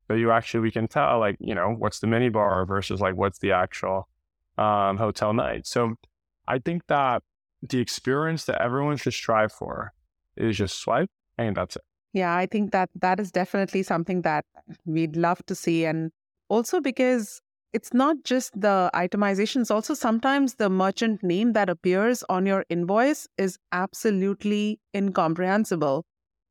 [0.08, 3.16] but you actually we can tell like you know what's the mini bar versus like
[3.16, 4.08] what's the actual
[4.58, 5.68] um, hotel night.
[5.68, 5.96] So
[6.48, 7.24] I think that
[7.62, 9.94] the experience that everyone should strive for
[10.38, 11.82] is just swipe and that's it.
[12.14, 14.46] Yeah, I think that that is definitely something that
[14.86, 16.12] we'd love to see, and
[16.48, 17.42] also because
[17.74, 22.64] it's not just the itemization; it's also sometimes the merchant name that appears on your
[22.70, 26.06] invoice is absolutely incomprehensible.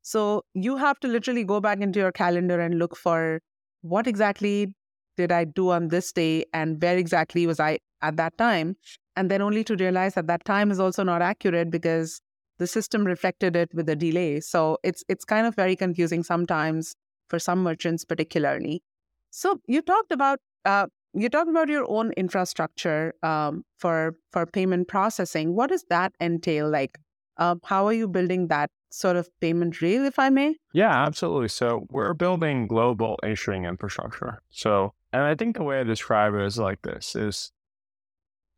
[0.05, 3.41] So you have to literally go back into your calendar and look for
[3.83, 4.75] what exactly
[5.17, 8.77] did I do on this day and where exactly was I at that time.
[9.17, 12.21] And then only to realize that that time is also not accurate because
[12.59, 14.41] the system reflected it with a delay.
[14.41, 16.95] So it's it's kind of very confusing sometimes
[17.29, 18.83] for some merchants particularly.
[19.31, 24.89] So you talked about uh, you talked about your own infrastructure um, for for payment
[24.89, 25.55] processing.
[25.55, 26.69] What does that entail?
[26.71, 26.99] Like,
[27.37, 30.57] uh, how are you building that sort of payment rail, if I may?
[30.73, 31.49] Yeah, absolutely.
[31.49, 34.41] So we're building global issuing infrastructure.
[34.51, 37.53] So, and I think the way I describe it is like this is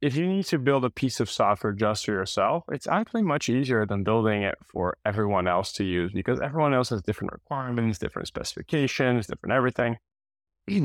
[0.03, 3.49] if you need to build a piece of software just for yourself, it's actually much
[3.49, 7.99] easier than building it for everyone else to use because everyone else has different requirements,
[7.99, 9.97] different specifications, different everything.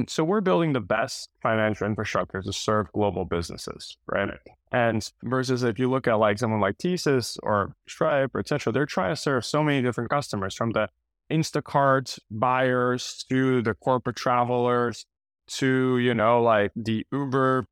[0.07, 4.29] So we're building the best financial infrastructure to serve global businesses, right?
[4.71, 8.85] And versus if you look at like someone like TSYS or Stripe or etc., they're
[8.85, 10.87] trying to serve so many different customers from the
[11.31, 15.05] Instacart buyers to the corporate travelers
[15.47, 17.65] to, you know, like the Uber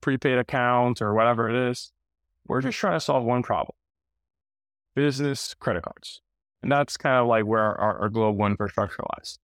[0.00, 1.92] prepaid account or whatever it is.
[2.46, 3.74] We're just trying to solve one problem
[4.96, 6.20] business credit cards.
[6.62, 9.38] And that's kind of like where our, our global infrastructure lies.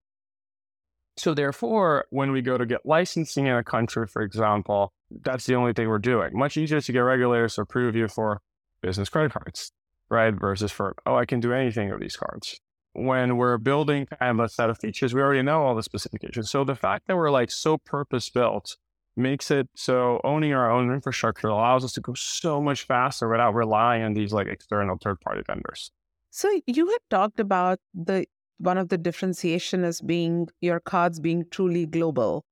[1.17, 5.55] So therefore, when we go to get licensing in a country, for example, that's the
[5.55, 6.37] only thing we're doing.
[6.37, 8.43] Much easier to get regulators to approve you for
[8.83, 9.73] business credit cards,
[10.11, 10.35] right?
[10.35, 12.61] Versus for, oh, I can do anything with these cards.
[12.93, 16.51] When we're building kind of a set of features, we already know all the specifications.
[16.51, 18.77] So the fact that we're like so purpose built
[19.17, 23.55] makes it so owning our own infrastructure allows us to go so much faster without
[23.55, 25.91] relying on these like external third party vendors.
[26.31, 28.27] So you had talked about the
[28.59, 32.45] one of the differentiation is being your cards being truly global.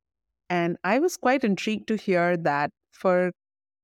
[0.50, 3.32] And I was quite intrigued to hear that for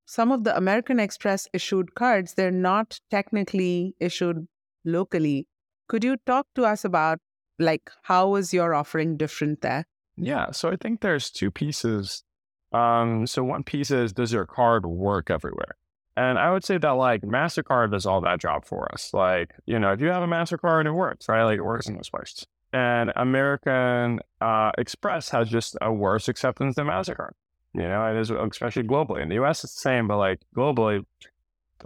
[0.06, 4.46] some of the American Express issued cards, they're not technically issued
[4.84, 5.46] locally.
[5.88, 7.18] Could you talk to us about
[7.58, 9.84] like how is your offering different there?
[10.16, 12.24] Yeah, so I think there's two pieces.
[12.72, 15.76] Um, so one piece is does your card work everywhere?
[16.20, 19.14] And I would say that like MasterCard does all that job for us.
[19.14, 21.44] Like, you know, if you have a MasterCard, it works, right?
[21.44, 22.46] Like it works in most places.
[22.74, 27.30] And American uh, Express has just a worse acceptance than MasterCard.
[27.72, 29.22] You know, it is especially globally.
[29.22, 31.02] In the US, it's the same, but like globally,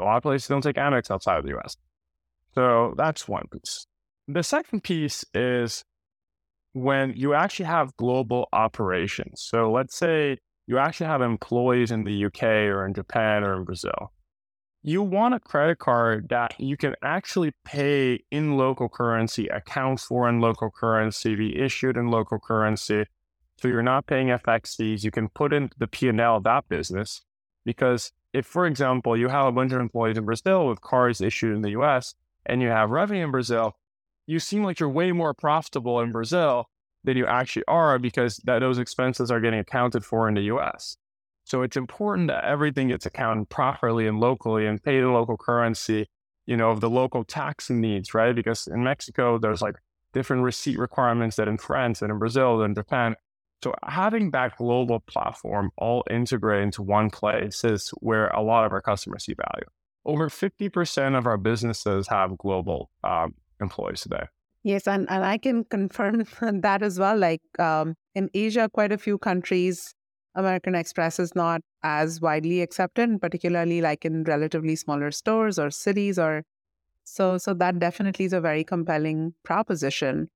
[0.01, 1.77] a lot of places don't take Amex outside of the US.
[2.57, 3.87] So that's one piece.
[4.27, 5.85] The second piece is
[6.73, 9.43] when you actually have global operations.
[9.49, 13.63] So let's say you actually have employees in the UK or in Japan or in
[13.63, 14.11] Brazil.
[14.87, 20.29] You want a credit card that you can actually pay in local currency, account for
[20.29, 23.07] in local currency, be issued in local currency.
[23.57, 25.03] So you're not paying FX fees.
[25.03, 27.23] You can put in the P&L of that business
[27.65, 31.57] Because if, for example, you have a bunch of employees in Brazil with cars issued
[31.57, 32.15] in the US
[32.45, 33.77] and you have revenue in Brazil,
[34.27, 36.69] you seem like you're way more profitable in Brazil
[37.05, 40.99] than you actually are because that those expenses are getting accounted for in the US.
[41.45, 46.09] So it's important that everything gets accounted properly and locally and paid in local currency,
[46.47, 48.35] you know, of the local tax needs, right?
[48.35, 49.77] Because in Mexico, there's like
[50.15, 53.15] different receipt requirements that in France and in Brazil and Japan.
[53.63, 58.73] So having that global platform all integrated into one place is where a lot of
[58.73, 59.67] our customers see value.
[60.07, 64.25] Over 50% of our businesses have global um, employees today.
[64.63, 66.25] Yes, and, and I can confirm
[66.63, 67.17] that as well.
[67.17, 69.95] Like um, in Asia, quite a few countries,
[70.35, 76.19] American Express is not as widely accepted, particularly like in relatively smaller stores or cities
[76.19, 76.45] or
[77.05, 80.29] so so that definitely is a very compelling proposition.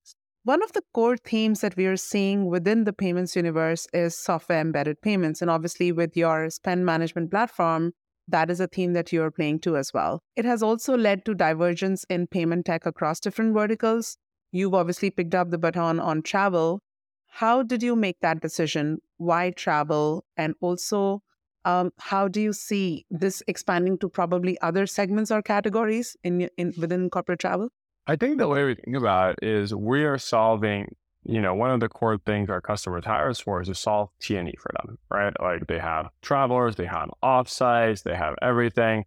[0.44, 4.60] One of the core themes that we are seeing within the payments universe is software
[4.60, 5.42] embedded payments.
[5.42, 7.92] And obviously, with your spend management platform,
[8.28, 10.22] that is a theme that you're playing to as well.
[10.36, 14.16] It has also led to divergence in payment tech across different verticals.
[14.52, 16.80] You've obviously picked up the baton on travel.
[17.28, 18.98] How did you make that decision?
[19.16, 20.24] Why travel?
[20.36, 21.22] And also,
[21.64, 26.72] um, how do you see this expanding to probably other segments or categories in, in
[26.78, 27.68] within corporate travel?
[28.06, 31.70] I think the way we think about it is we are solving you know, one
[31.70, 34.98] of the core things our customers hire us for is to solve T&E for them,
[35.10, 35.34] right?
[35.38, 39.04] Like they have travelers, they have offsites, they have everything.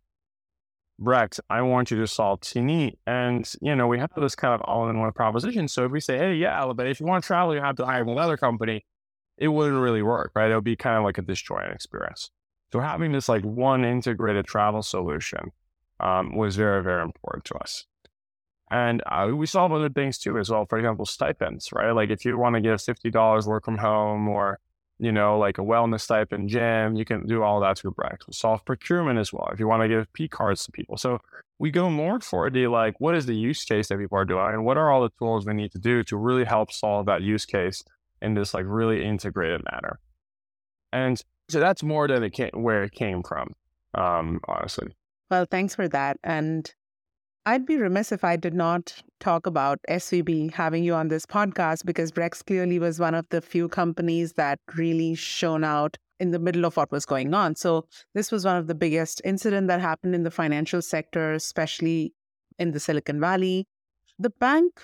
[1.01, 2.97] Brex, I want you to solve T&E.
[3.07, 5.67] And, you know, we have this kind of all-in-one proposition.
[5.67, 7.85] So if we say, hey, yeah, but if you want to travel, you have to
[7.85, 8.85] hire another company,
[9.37, 10.51] it wouldn't really work, right?
[10.51, 12.29] It would be kind of like a disjointed experience.
[12.71, 15.51] So having this like one integrated travel solution
[15.99, 17.85] um, was very, very important to us.
[18.69, 20.65] And uh, we solve other things too, as well.
[20.65, 21.91] For example, stipends, right?
[21.91, 24.59] Like if you want to give $50 work from home or,
[25.01, 28.19] you know, like a wellness type stipend gym, you can do all that through Brex.
[28.27, 29.49] We procurement as well.
[29.51, 30.95] If you want to give P cards to people.
[30.95, 31.19] So
[31.57, 34.53] we go more for the like, what is the use case that people are doing?
[34.53, 37.23] And what are all the tools we need to do to really help solve that
[37.23, 37.83] use case
[38.21, 39.99] in this like really integrated manner?
[40.93, 43.53] And so that's more than it came, where it came from,
[43.95, 44.89] um, honestly.
[45.31, 46.17] Well, thanks for that.
[46.23, 46.71] And
[47.43, 51.85] I'd be remiss if I did not talk about SVB having you on this podcast
[51.85, 56.37] because Brex clearly was one of the few companies that really shone out in the
[56.37, 57.55] middle of what was going on.
[57.55, 62.13] So this was one of the biggest incident that happened in the financial sector, especially
[62.59, 63.65] in the Silicon Valley.
[64.19, 64.79] The bank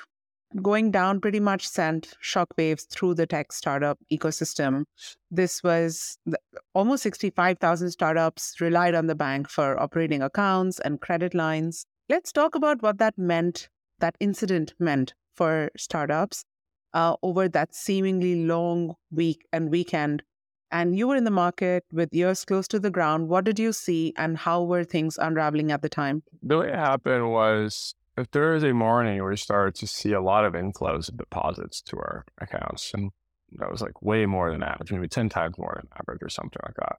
[0.60, 4.86] going down pretty much sent shockwaves through the tech startup ecosystem.
[5.30, 6.40] This was the,
[6.74, 11.86] almost 65,000 startups relied on the bank for operating accounts and credit lines.
[12.10, 13.68] Let's talk about what that meant,
[14.00, 16.46] that incident meant for startups
[16.94, 20.24] uh, over that seemingly long week and weekend.
[20.72, 23.28] And you were in the market with ears close to the ground.
[23.28, 26.24] What did you see, and how were things unraveling at the time?
[26.42, 27.94] The way it happened was
[28.32, 32.94] Thursday morning, we started to see a lot of inflows of deposits to our accounts.
[32.94, 33.12] And
[33.60, 36.60] that was like way more than average, maybe 10 times more than average or something
[36.66, 36.96] like that.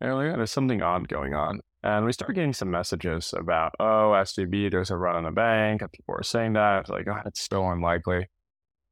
[0.00, 1.60] And like, there's something odd going on.
[1.84, 5.82] And we started getting some messages about, oh, SVB, there's a run on the bank.
[5.82, 6.60] And people were saying that.
[6.60, 8.28] I was like, oh, it's so unlikely.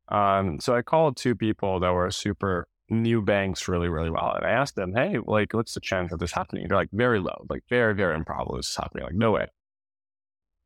[0.08, 4.32] Um, so I called two people that were super new banks really, really well.
[4.34, 6.66] And I asked them, hey, like, what's the chance of this happening?
[6.68, 9.04] They're like, very low, like, very, very improbable this is happening.
[9.04, 9.46] Like, no way.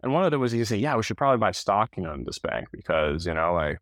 [0.02, 2.14] And one of them was he said, yeah, we should probably buy stock, you know,
[2.14, 3.78] in this bank because, you know, like,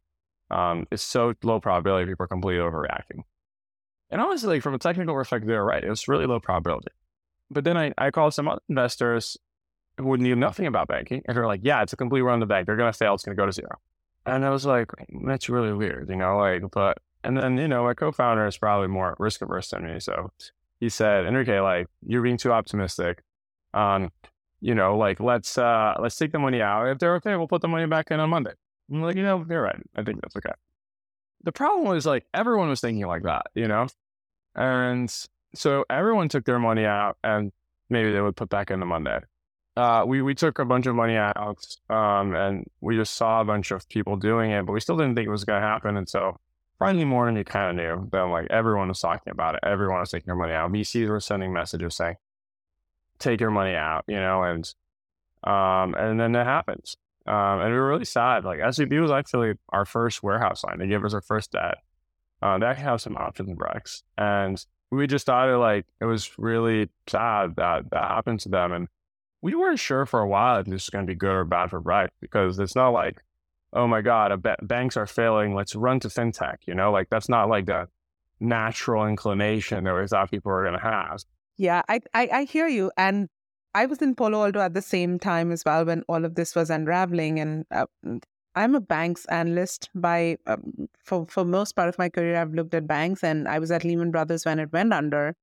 [0.50, 3.22] um, it's so low probability people are completely overreacting.
[4.10, 5.82] And honestly, like, from a technical perspective, they're right.
[5.82, 6.90] It was really low probability.
[7.52, 9.36] But then I, I called some other investors
[9.98, 12.52] who knew nothing about banking, and they're like, "Yeah, it's a complete run of the
[12.52, 12.66] bank.
[12.66, 13.14] They're gonna fail.
[13.14, 13.78] It's gonna go to zero.
[14.26, 14.90] And I was like,
[15.26, 16.38] "That's really weird," you know.
[16.38, 20.00] Like, but and then you know, my co-founder is probably more risk averse than me,
[20.00, 20.30] so
[20.80, 23.22] he said, "Henrique, like, you're being too optimistic.
[23.74, 24.10] Um,
[24.60, 26.86] you know, like, let's uh let's take the money out.
[26.88, 28.52] If they're okay, we'll put the money back in on Monday."
[28.90, 29.80] I'm like, you know, you're right.
[29.96, 30.52] I think that's okay.
[31.44, 33.86] The problem was like everyone was thinking like that, you know,
[34.54, 35.12] and
[35.54, 37.52] so everyone took their money out and
[37.90, 39.20] maybe they would put back in the Monday.
[39.76, 43.44] Uh, we, we took a bunch of money out um, and we just saw a
[43.44, 45.96] bunch of people doing it, but we still didn't think it was going to happen.
[45.96, 46.38] And so
[46.78, 49.60] Friday morning, you kind of knew that like everyone was talking about it.
[49.62, 50.70] Everyone was taking their money out.
[50.72, 52.16] VCs were sending messages saying,
[53.18, 54.74] take your money out, you know, and,
[55.44, 56.96] um, and then that happens.
[57.26, 58.44] Um, and we were really sad.
[58.44, 60.78] Like SVB was actually our first warehouse line.
[60.78, 61.76] They gave us our first debt.
[62.42, 64.02] Uh, they actually have some options in Brex.
[64.18, 68.72] And we just thought it like it was really sad that that happened to them,
[68.72, 68.88] and
[69.40, 71.70] we weren't sure for a while if this was going to be good or bad
[71.70, 73.22] for Brex because it's not like,
[73.72, 76.58] oh my god, ba- banks are failing, let's run to fintech.
[76.66, 77.88] You know, like that's not like the
[78.38, 81.22] natural inclination that we thought people were going to have.
[81.56, 82.90] Yeah, I, I, I hear you.
[82.96, 83.28] And
[83.74, 86.54] I was in Palo Alto at the same time as well when all of this
[86.54, 87.40] was unraveling.
[87.40, 87.86] And uh,
[88.54, 92.36] I'm a banks analyst by um, for for most part of my career.
[92.36, 95.34] I've looked at banks, and I was at Lehman Brothers when it went under.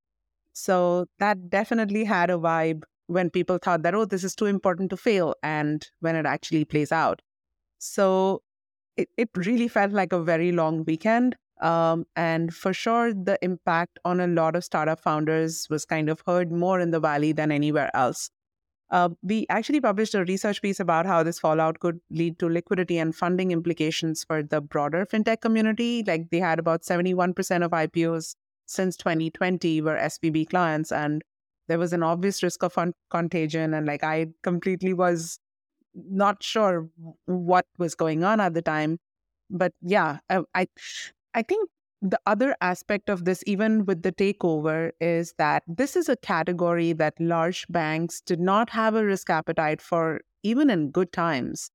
[0.54, 4.90] So that definitely had a vibe when people thought that oh, this is too important
[4.92, 7.22] to fail, and when it actually plays out.
[7.80, 8.44] So
[8.98, 11.36] it it really felt like a very long weekend.
[11.62, 16.24] Um, and for sure, the impact on a lot of startup founders was kind of
[16.28, 18.32] heard more in the valley than anywhere else.
[18.92, 22.98] Uh, we actually published a research piece about how this fallout could lead to liquidity
[22.98, 26.04] and funding implications for the broader fintech community.
[26.06, 28.36] Like they had about 71% of IPOs
[28.66, 31.24] since 2020 were SVB clients, and
[31.68, 32.76] there was an obvious risk of
[33.12, 33.74] contagion.
[33.74, 35.40] And like I completely was
[35.94, 36.90] not sure
[37.26, 38.98] what was going on at the time.
[39.52, 40.68] But yeah, I, I,
[41.34, 41.70] I think
[42.02, 46.94] the other aspect of this, even with the takeover, is that this is a category
[46.94, 51.72] that large banks did not have a risk appetite for, even in good times.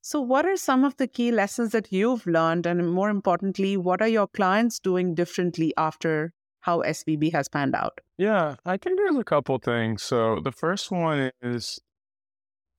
[0.00, 2.64] So, what are some of the key lessons that you've learned?
[2.64, 8.00] And more importantly, what are your clients doing differently after how SVB has panned out?
[8.16, 10.02] Yeah, I think there's a couple things.
[10.02, 11.80] So, the first one is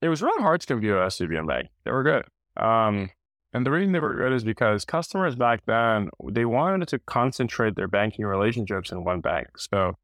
[0.02, 1.68] it was really hard to compete with SVB and Bank.
[1.84, 2.24] They were good.
[2.56, 3.10] Um,
[3.58, 7.76] and the reason they were good is because customers back then, they wanted to concentrate
[7.76, 9.48] their banking relationships in one bank.
[9.58, 9.98] So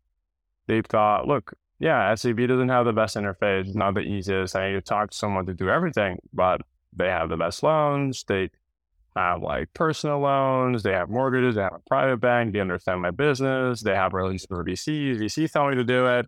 [0.68, 4.56] they thought, look, yeah, SVB doesn't have the best interface, not the easiest.
[4.56, 6.62] I need to talk to someone to do everything, but
[6.96, 8.24] they have the best loans.
[8.28, 8.50] They
[9.16, 13.12] have like personal loans, they have mortgages, they have a private bank, they understand my
[13.12, 16.26] business, they have relationships with VCs, VC tell me to do it.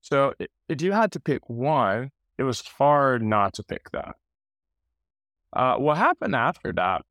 [0.00, 0.32] So
[0.70, 4.16] if you had to pick one, it was hard not to pick that.
[5.52, 7.02] Uh, what happened after that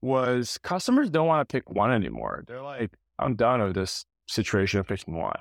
[0.00, 2.44] was customers don't want to pick one anymore.
[2.46, 5.38] They're like, I'm done with this situation of picking one.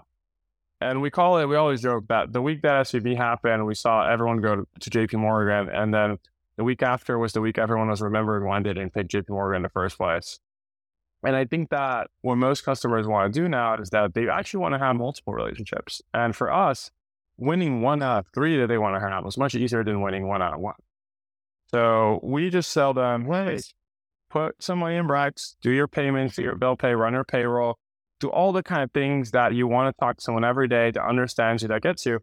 [0.80, 4.08] And we call it, we always joke that the week that SVB happened, we saw
[4.08, 5.74] everyone go to, to JP Morgan.
[5.74, 6.18] And then
[6.58, 9.58] the week after was the week everyone was remembering why they didn't pick JP Morgan
[9.58, 10.40] in the first place.
[11.24, 14.60] And I think that what most customers want to do now is that they actually
[14.60, 16.02] want to have multiple relationships.
[16.14, 16.92] And for us,
[17.38, 20.28] winning one out of three that they want to have is much easier than winning
[20.28, 20.76] one out of one.
[21.74, 23.60] So we just sell them, hey,
[24.30, 27.80] put some money in Brex, do your payments, do your bill pay, run your payroll,
[28.20, 30.92] do all the kind of things that you want to talk to someone every day
[30.92, 32.20] to understand you that gets you.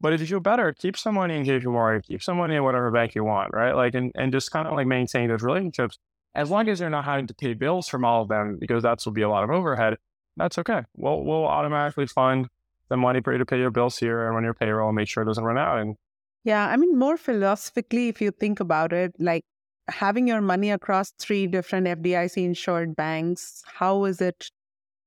[0.00, 2.62] But if you feel better, keep some money in JP Morgan, keep some money in
[2.62, 3.74] whatever bank you want, right?
[3.74, 5.98] Like, and, and just kind of like maintain those relationships.
[6.36, 9.06] As long as you're not having to pay bills from all of them, because that's
[9.06, 9.96] will be a lot of overhead,
[10.36, 10.82] that's okay.
[10.96, 12.46] We'll, we'll automatically fund
[12.88, 15.08] the money for you to pay your bills here and run your payroll and make
[15.08, 15.78] sure it doesn't run out.
[15.78, 15.96] And
[16.44, 19.44] yeah, I mean, more philosophically, if you think about it, like
[19.88, 24.50] having your money across three different FDIC insured banks, how is it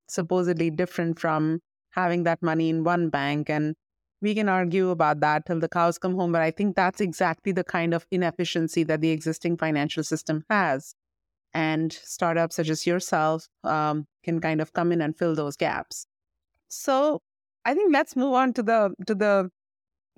[0.09, 1.59] supposedly different from
[1.91, 3.49] having that money in one bank?
[3.49, 3.75] And
[4.21, 7.51] we can argue about that till the cows come home, but I think that's exactly
[7.51, 10.95] the kind of inefficiency that the existing financial system has.
[11.53, 16.05] And startups such as yourself um, can kind of come in and fill those gaps.
[16.67, 17.21] So
[17.65, 19.49] I think let's move on to the to the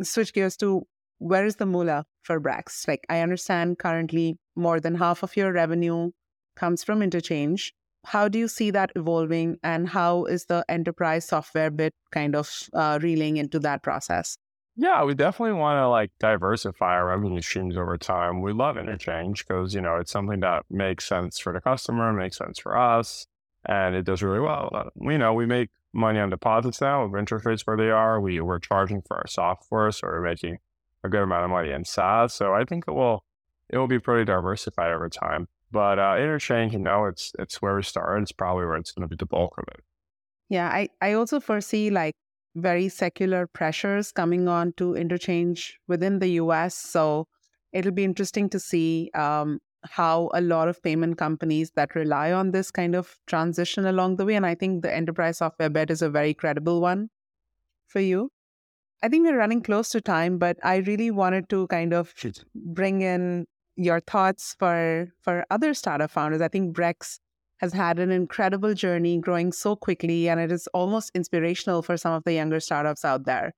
[0.04, 0.86] switch gears to
[1.20, 2.88] where is the moolah for Brex?
[2.88, 6.12] Like, I understand currently more than half of your revenue
[6.56, 7.74] comes from interchange.
[8.06, 12.50] How do you see that evolving, and how is the enterprise software bit kind of
[12.74, 14.38] uh, reeling into that process?
[14.82, 18.42] Yeah, we definitely want to like diversify our revenue streams over time.
[18.42, 22.38] We love interchange because you know it's something that makes sense for the customer, makes
[22.38, 23.28] sense for us,
[23.66, 24.70] and it does really well.
[24.74, 28.22] Uh, we know we make money on deposits now with interest rates where they are.
[28.22, 30.60] We we're charging for our software, so we're making
[31.04, 32.34] a good amount of money in SaaS.
[32.34, 33.24] So I think it will
[33.70, 35.48] it will be pretty diversified over time.
[35.72, 38.24] But uh, interchange, you know, it's it's where we started.
[38.24, 39.84] It's probably where it's going to be the bulk of it.
[40.50, 42.16] Yeah, I I also foresee like
[42.56, 46.76] very secular pressures coming on to interchange within the U.S.
[46.76, 47.28] So
[47.72, 52.52] it'll be interesting to see um, how a lot of payment companies that rely on
[52.52, 54.36] this kind of transition along the way.
[54.36, 57.10] And I think the enterprise software bet is a very credible one
[57.88, 58.32] for you.
[59.02, 62.14] I think we're running close to time, but I really wanted to kind of
[62.54, 63.46] bring in
[63.76, 66.42] your thoughts for for other startup founders.
[66.42, 67.20] I think Brex
[67.60, 72.14] has had an incredible journey growing so quickly, and it is almost inspirational for some
[72.14, 73.54] of the younger startups out there.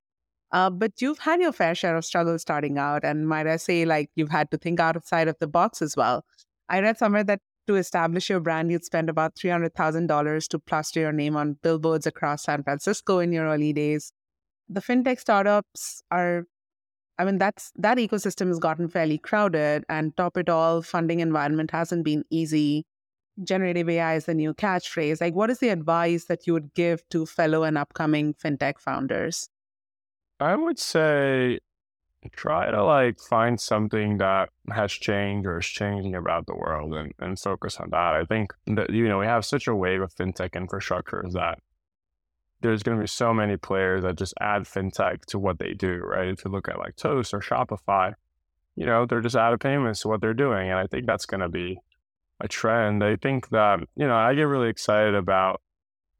[0.51, 3.85] Uh, but you've had your fair share of struggles starting out, and might I say,
[3.85, 6.23] like you've had to think outside of the box as well.
[6.69, 10.47] I read somewhere that to establish your brand, you'd spend about three hundred thousand dollars
[10.49, 14.13] to plaster your name on billboards across San Francisco in your early days
[14.71, 16.45] the fintech startups are
[17.19, 21.69] I mean, that's that ecosystem has gotten fairly crowded, and top it all, funding environment
[21.69, 22.85] hasn't been easy.
[23.43, 25.21] generative AI is the new catchphrase.
[25.21, 29.49] Like, what is the advice that you would give to fellow and upcoming fintech founders?
[30.39, 31.59] I would say
[32.33, 37.13] try to like find something that has changed or is changing about the world and,
[37.19, 38.13] and focus on that.
[38.13, 41.59] I think that, you know, we have such a wave of fintech infrastructures that
[42.61, 45.97] there's going to be so many players that just add fintech to what they do,
[45.97, 46.27] right?
[46.27, 48.13] If you look at like Toast or Shopify,
[48.75, 50.69] you know, they're just adding payments to what they're doing.
[50.69, 51.79] And I think that's going to be
[52.39, 53.03] a trend.
[53.03, 55.61] I think that, you know, I get really excited about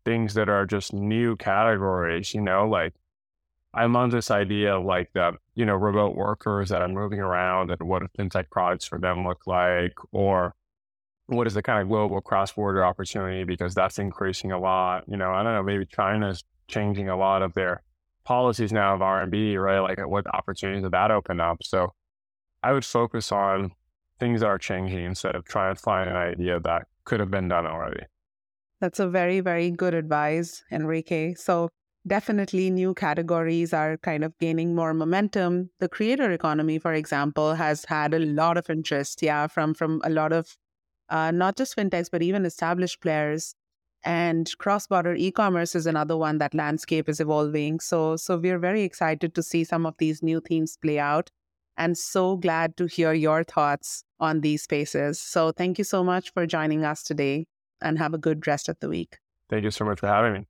[0.04, 2.94] things that are just new categories, you know, like
[3.74, 7.72] I'm on this idea of like the, you know, remote workers that are moving around
[7.72, 10.56] and what fintech products for them look like, or
[11.38, 15.04] what is the kind of global cross-border opportunity because that's increasing a lot.
[15.08, 17.84] You know, I don't know, maybe China's changing a lot of their
[18.24, 19.80] policies now of RMB, right?
[19.80, 21.64] Like uh, what opportunities did that open up?
[21.64, 21.94] So
[22.64, 23.72] I would focus on
[24.20, 27.48] things that are changing instead of trying to find an idea that could have been
[27.48, 28.04] done already.
[28.80, 31.38] That's a very, very good advice, Henrique.
[31.38, 31.70] So
[32.06, 35.70] definitely new categories are kind of gaining more momentum.
[35.80, 40.10] The creator economy, for example, has had a lot of interest, yeah, from from a
[40.10, 40.58] lot of
[41.12, 43.53] uh, not just fintechs, but even established players.
[44.03, 47.80] And cross-border e-commerce is another one that landscape is evolving.
[47.80, 51.30] So so we're very excited to see some of these new themes play out
[51.78, 55.22] and so glad to hear your thoughts on these spaces.
[55.22, 57.45] So thank you so much for joining us today
[57.80, 59.20] and have a good rest of the week.
[59.49, 60.47] Thank you so much for having me.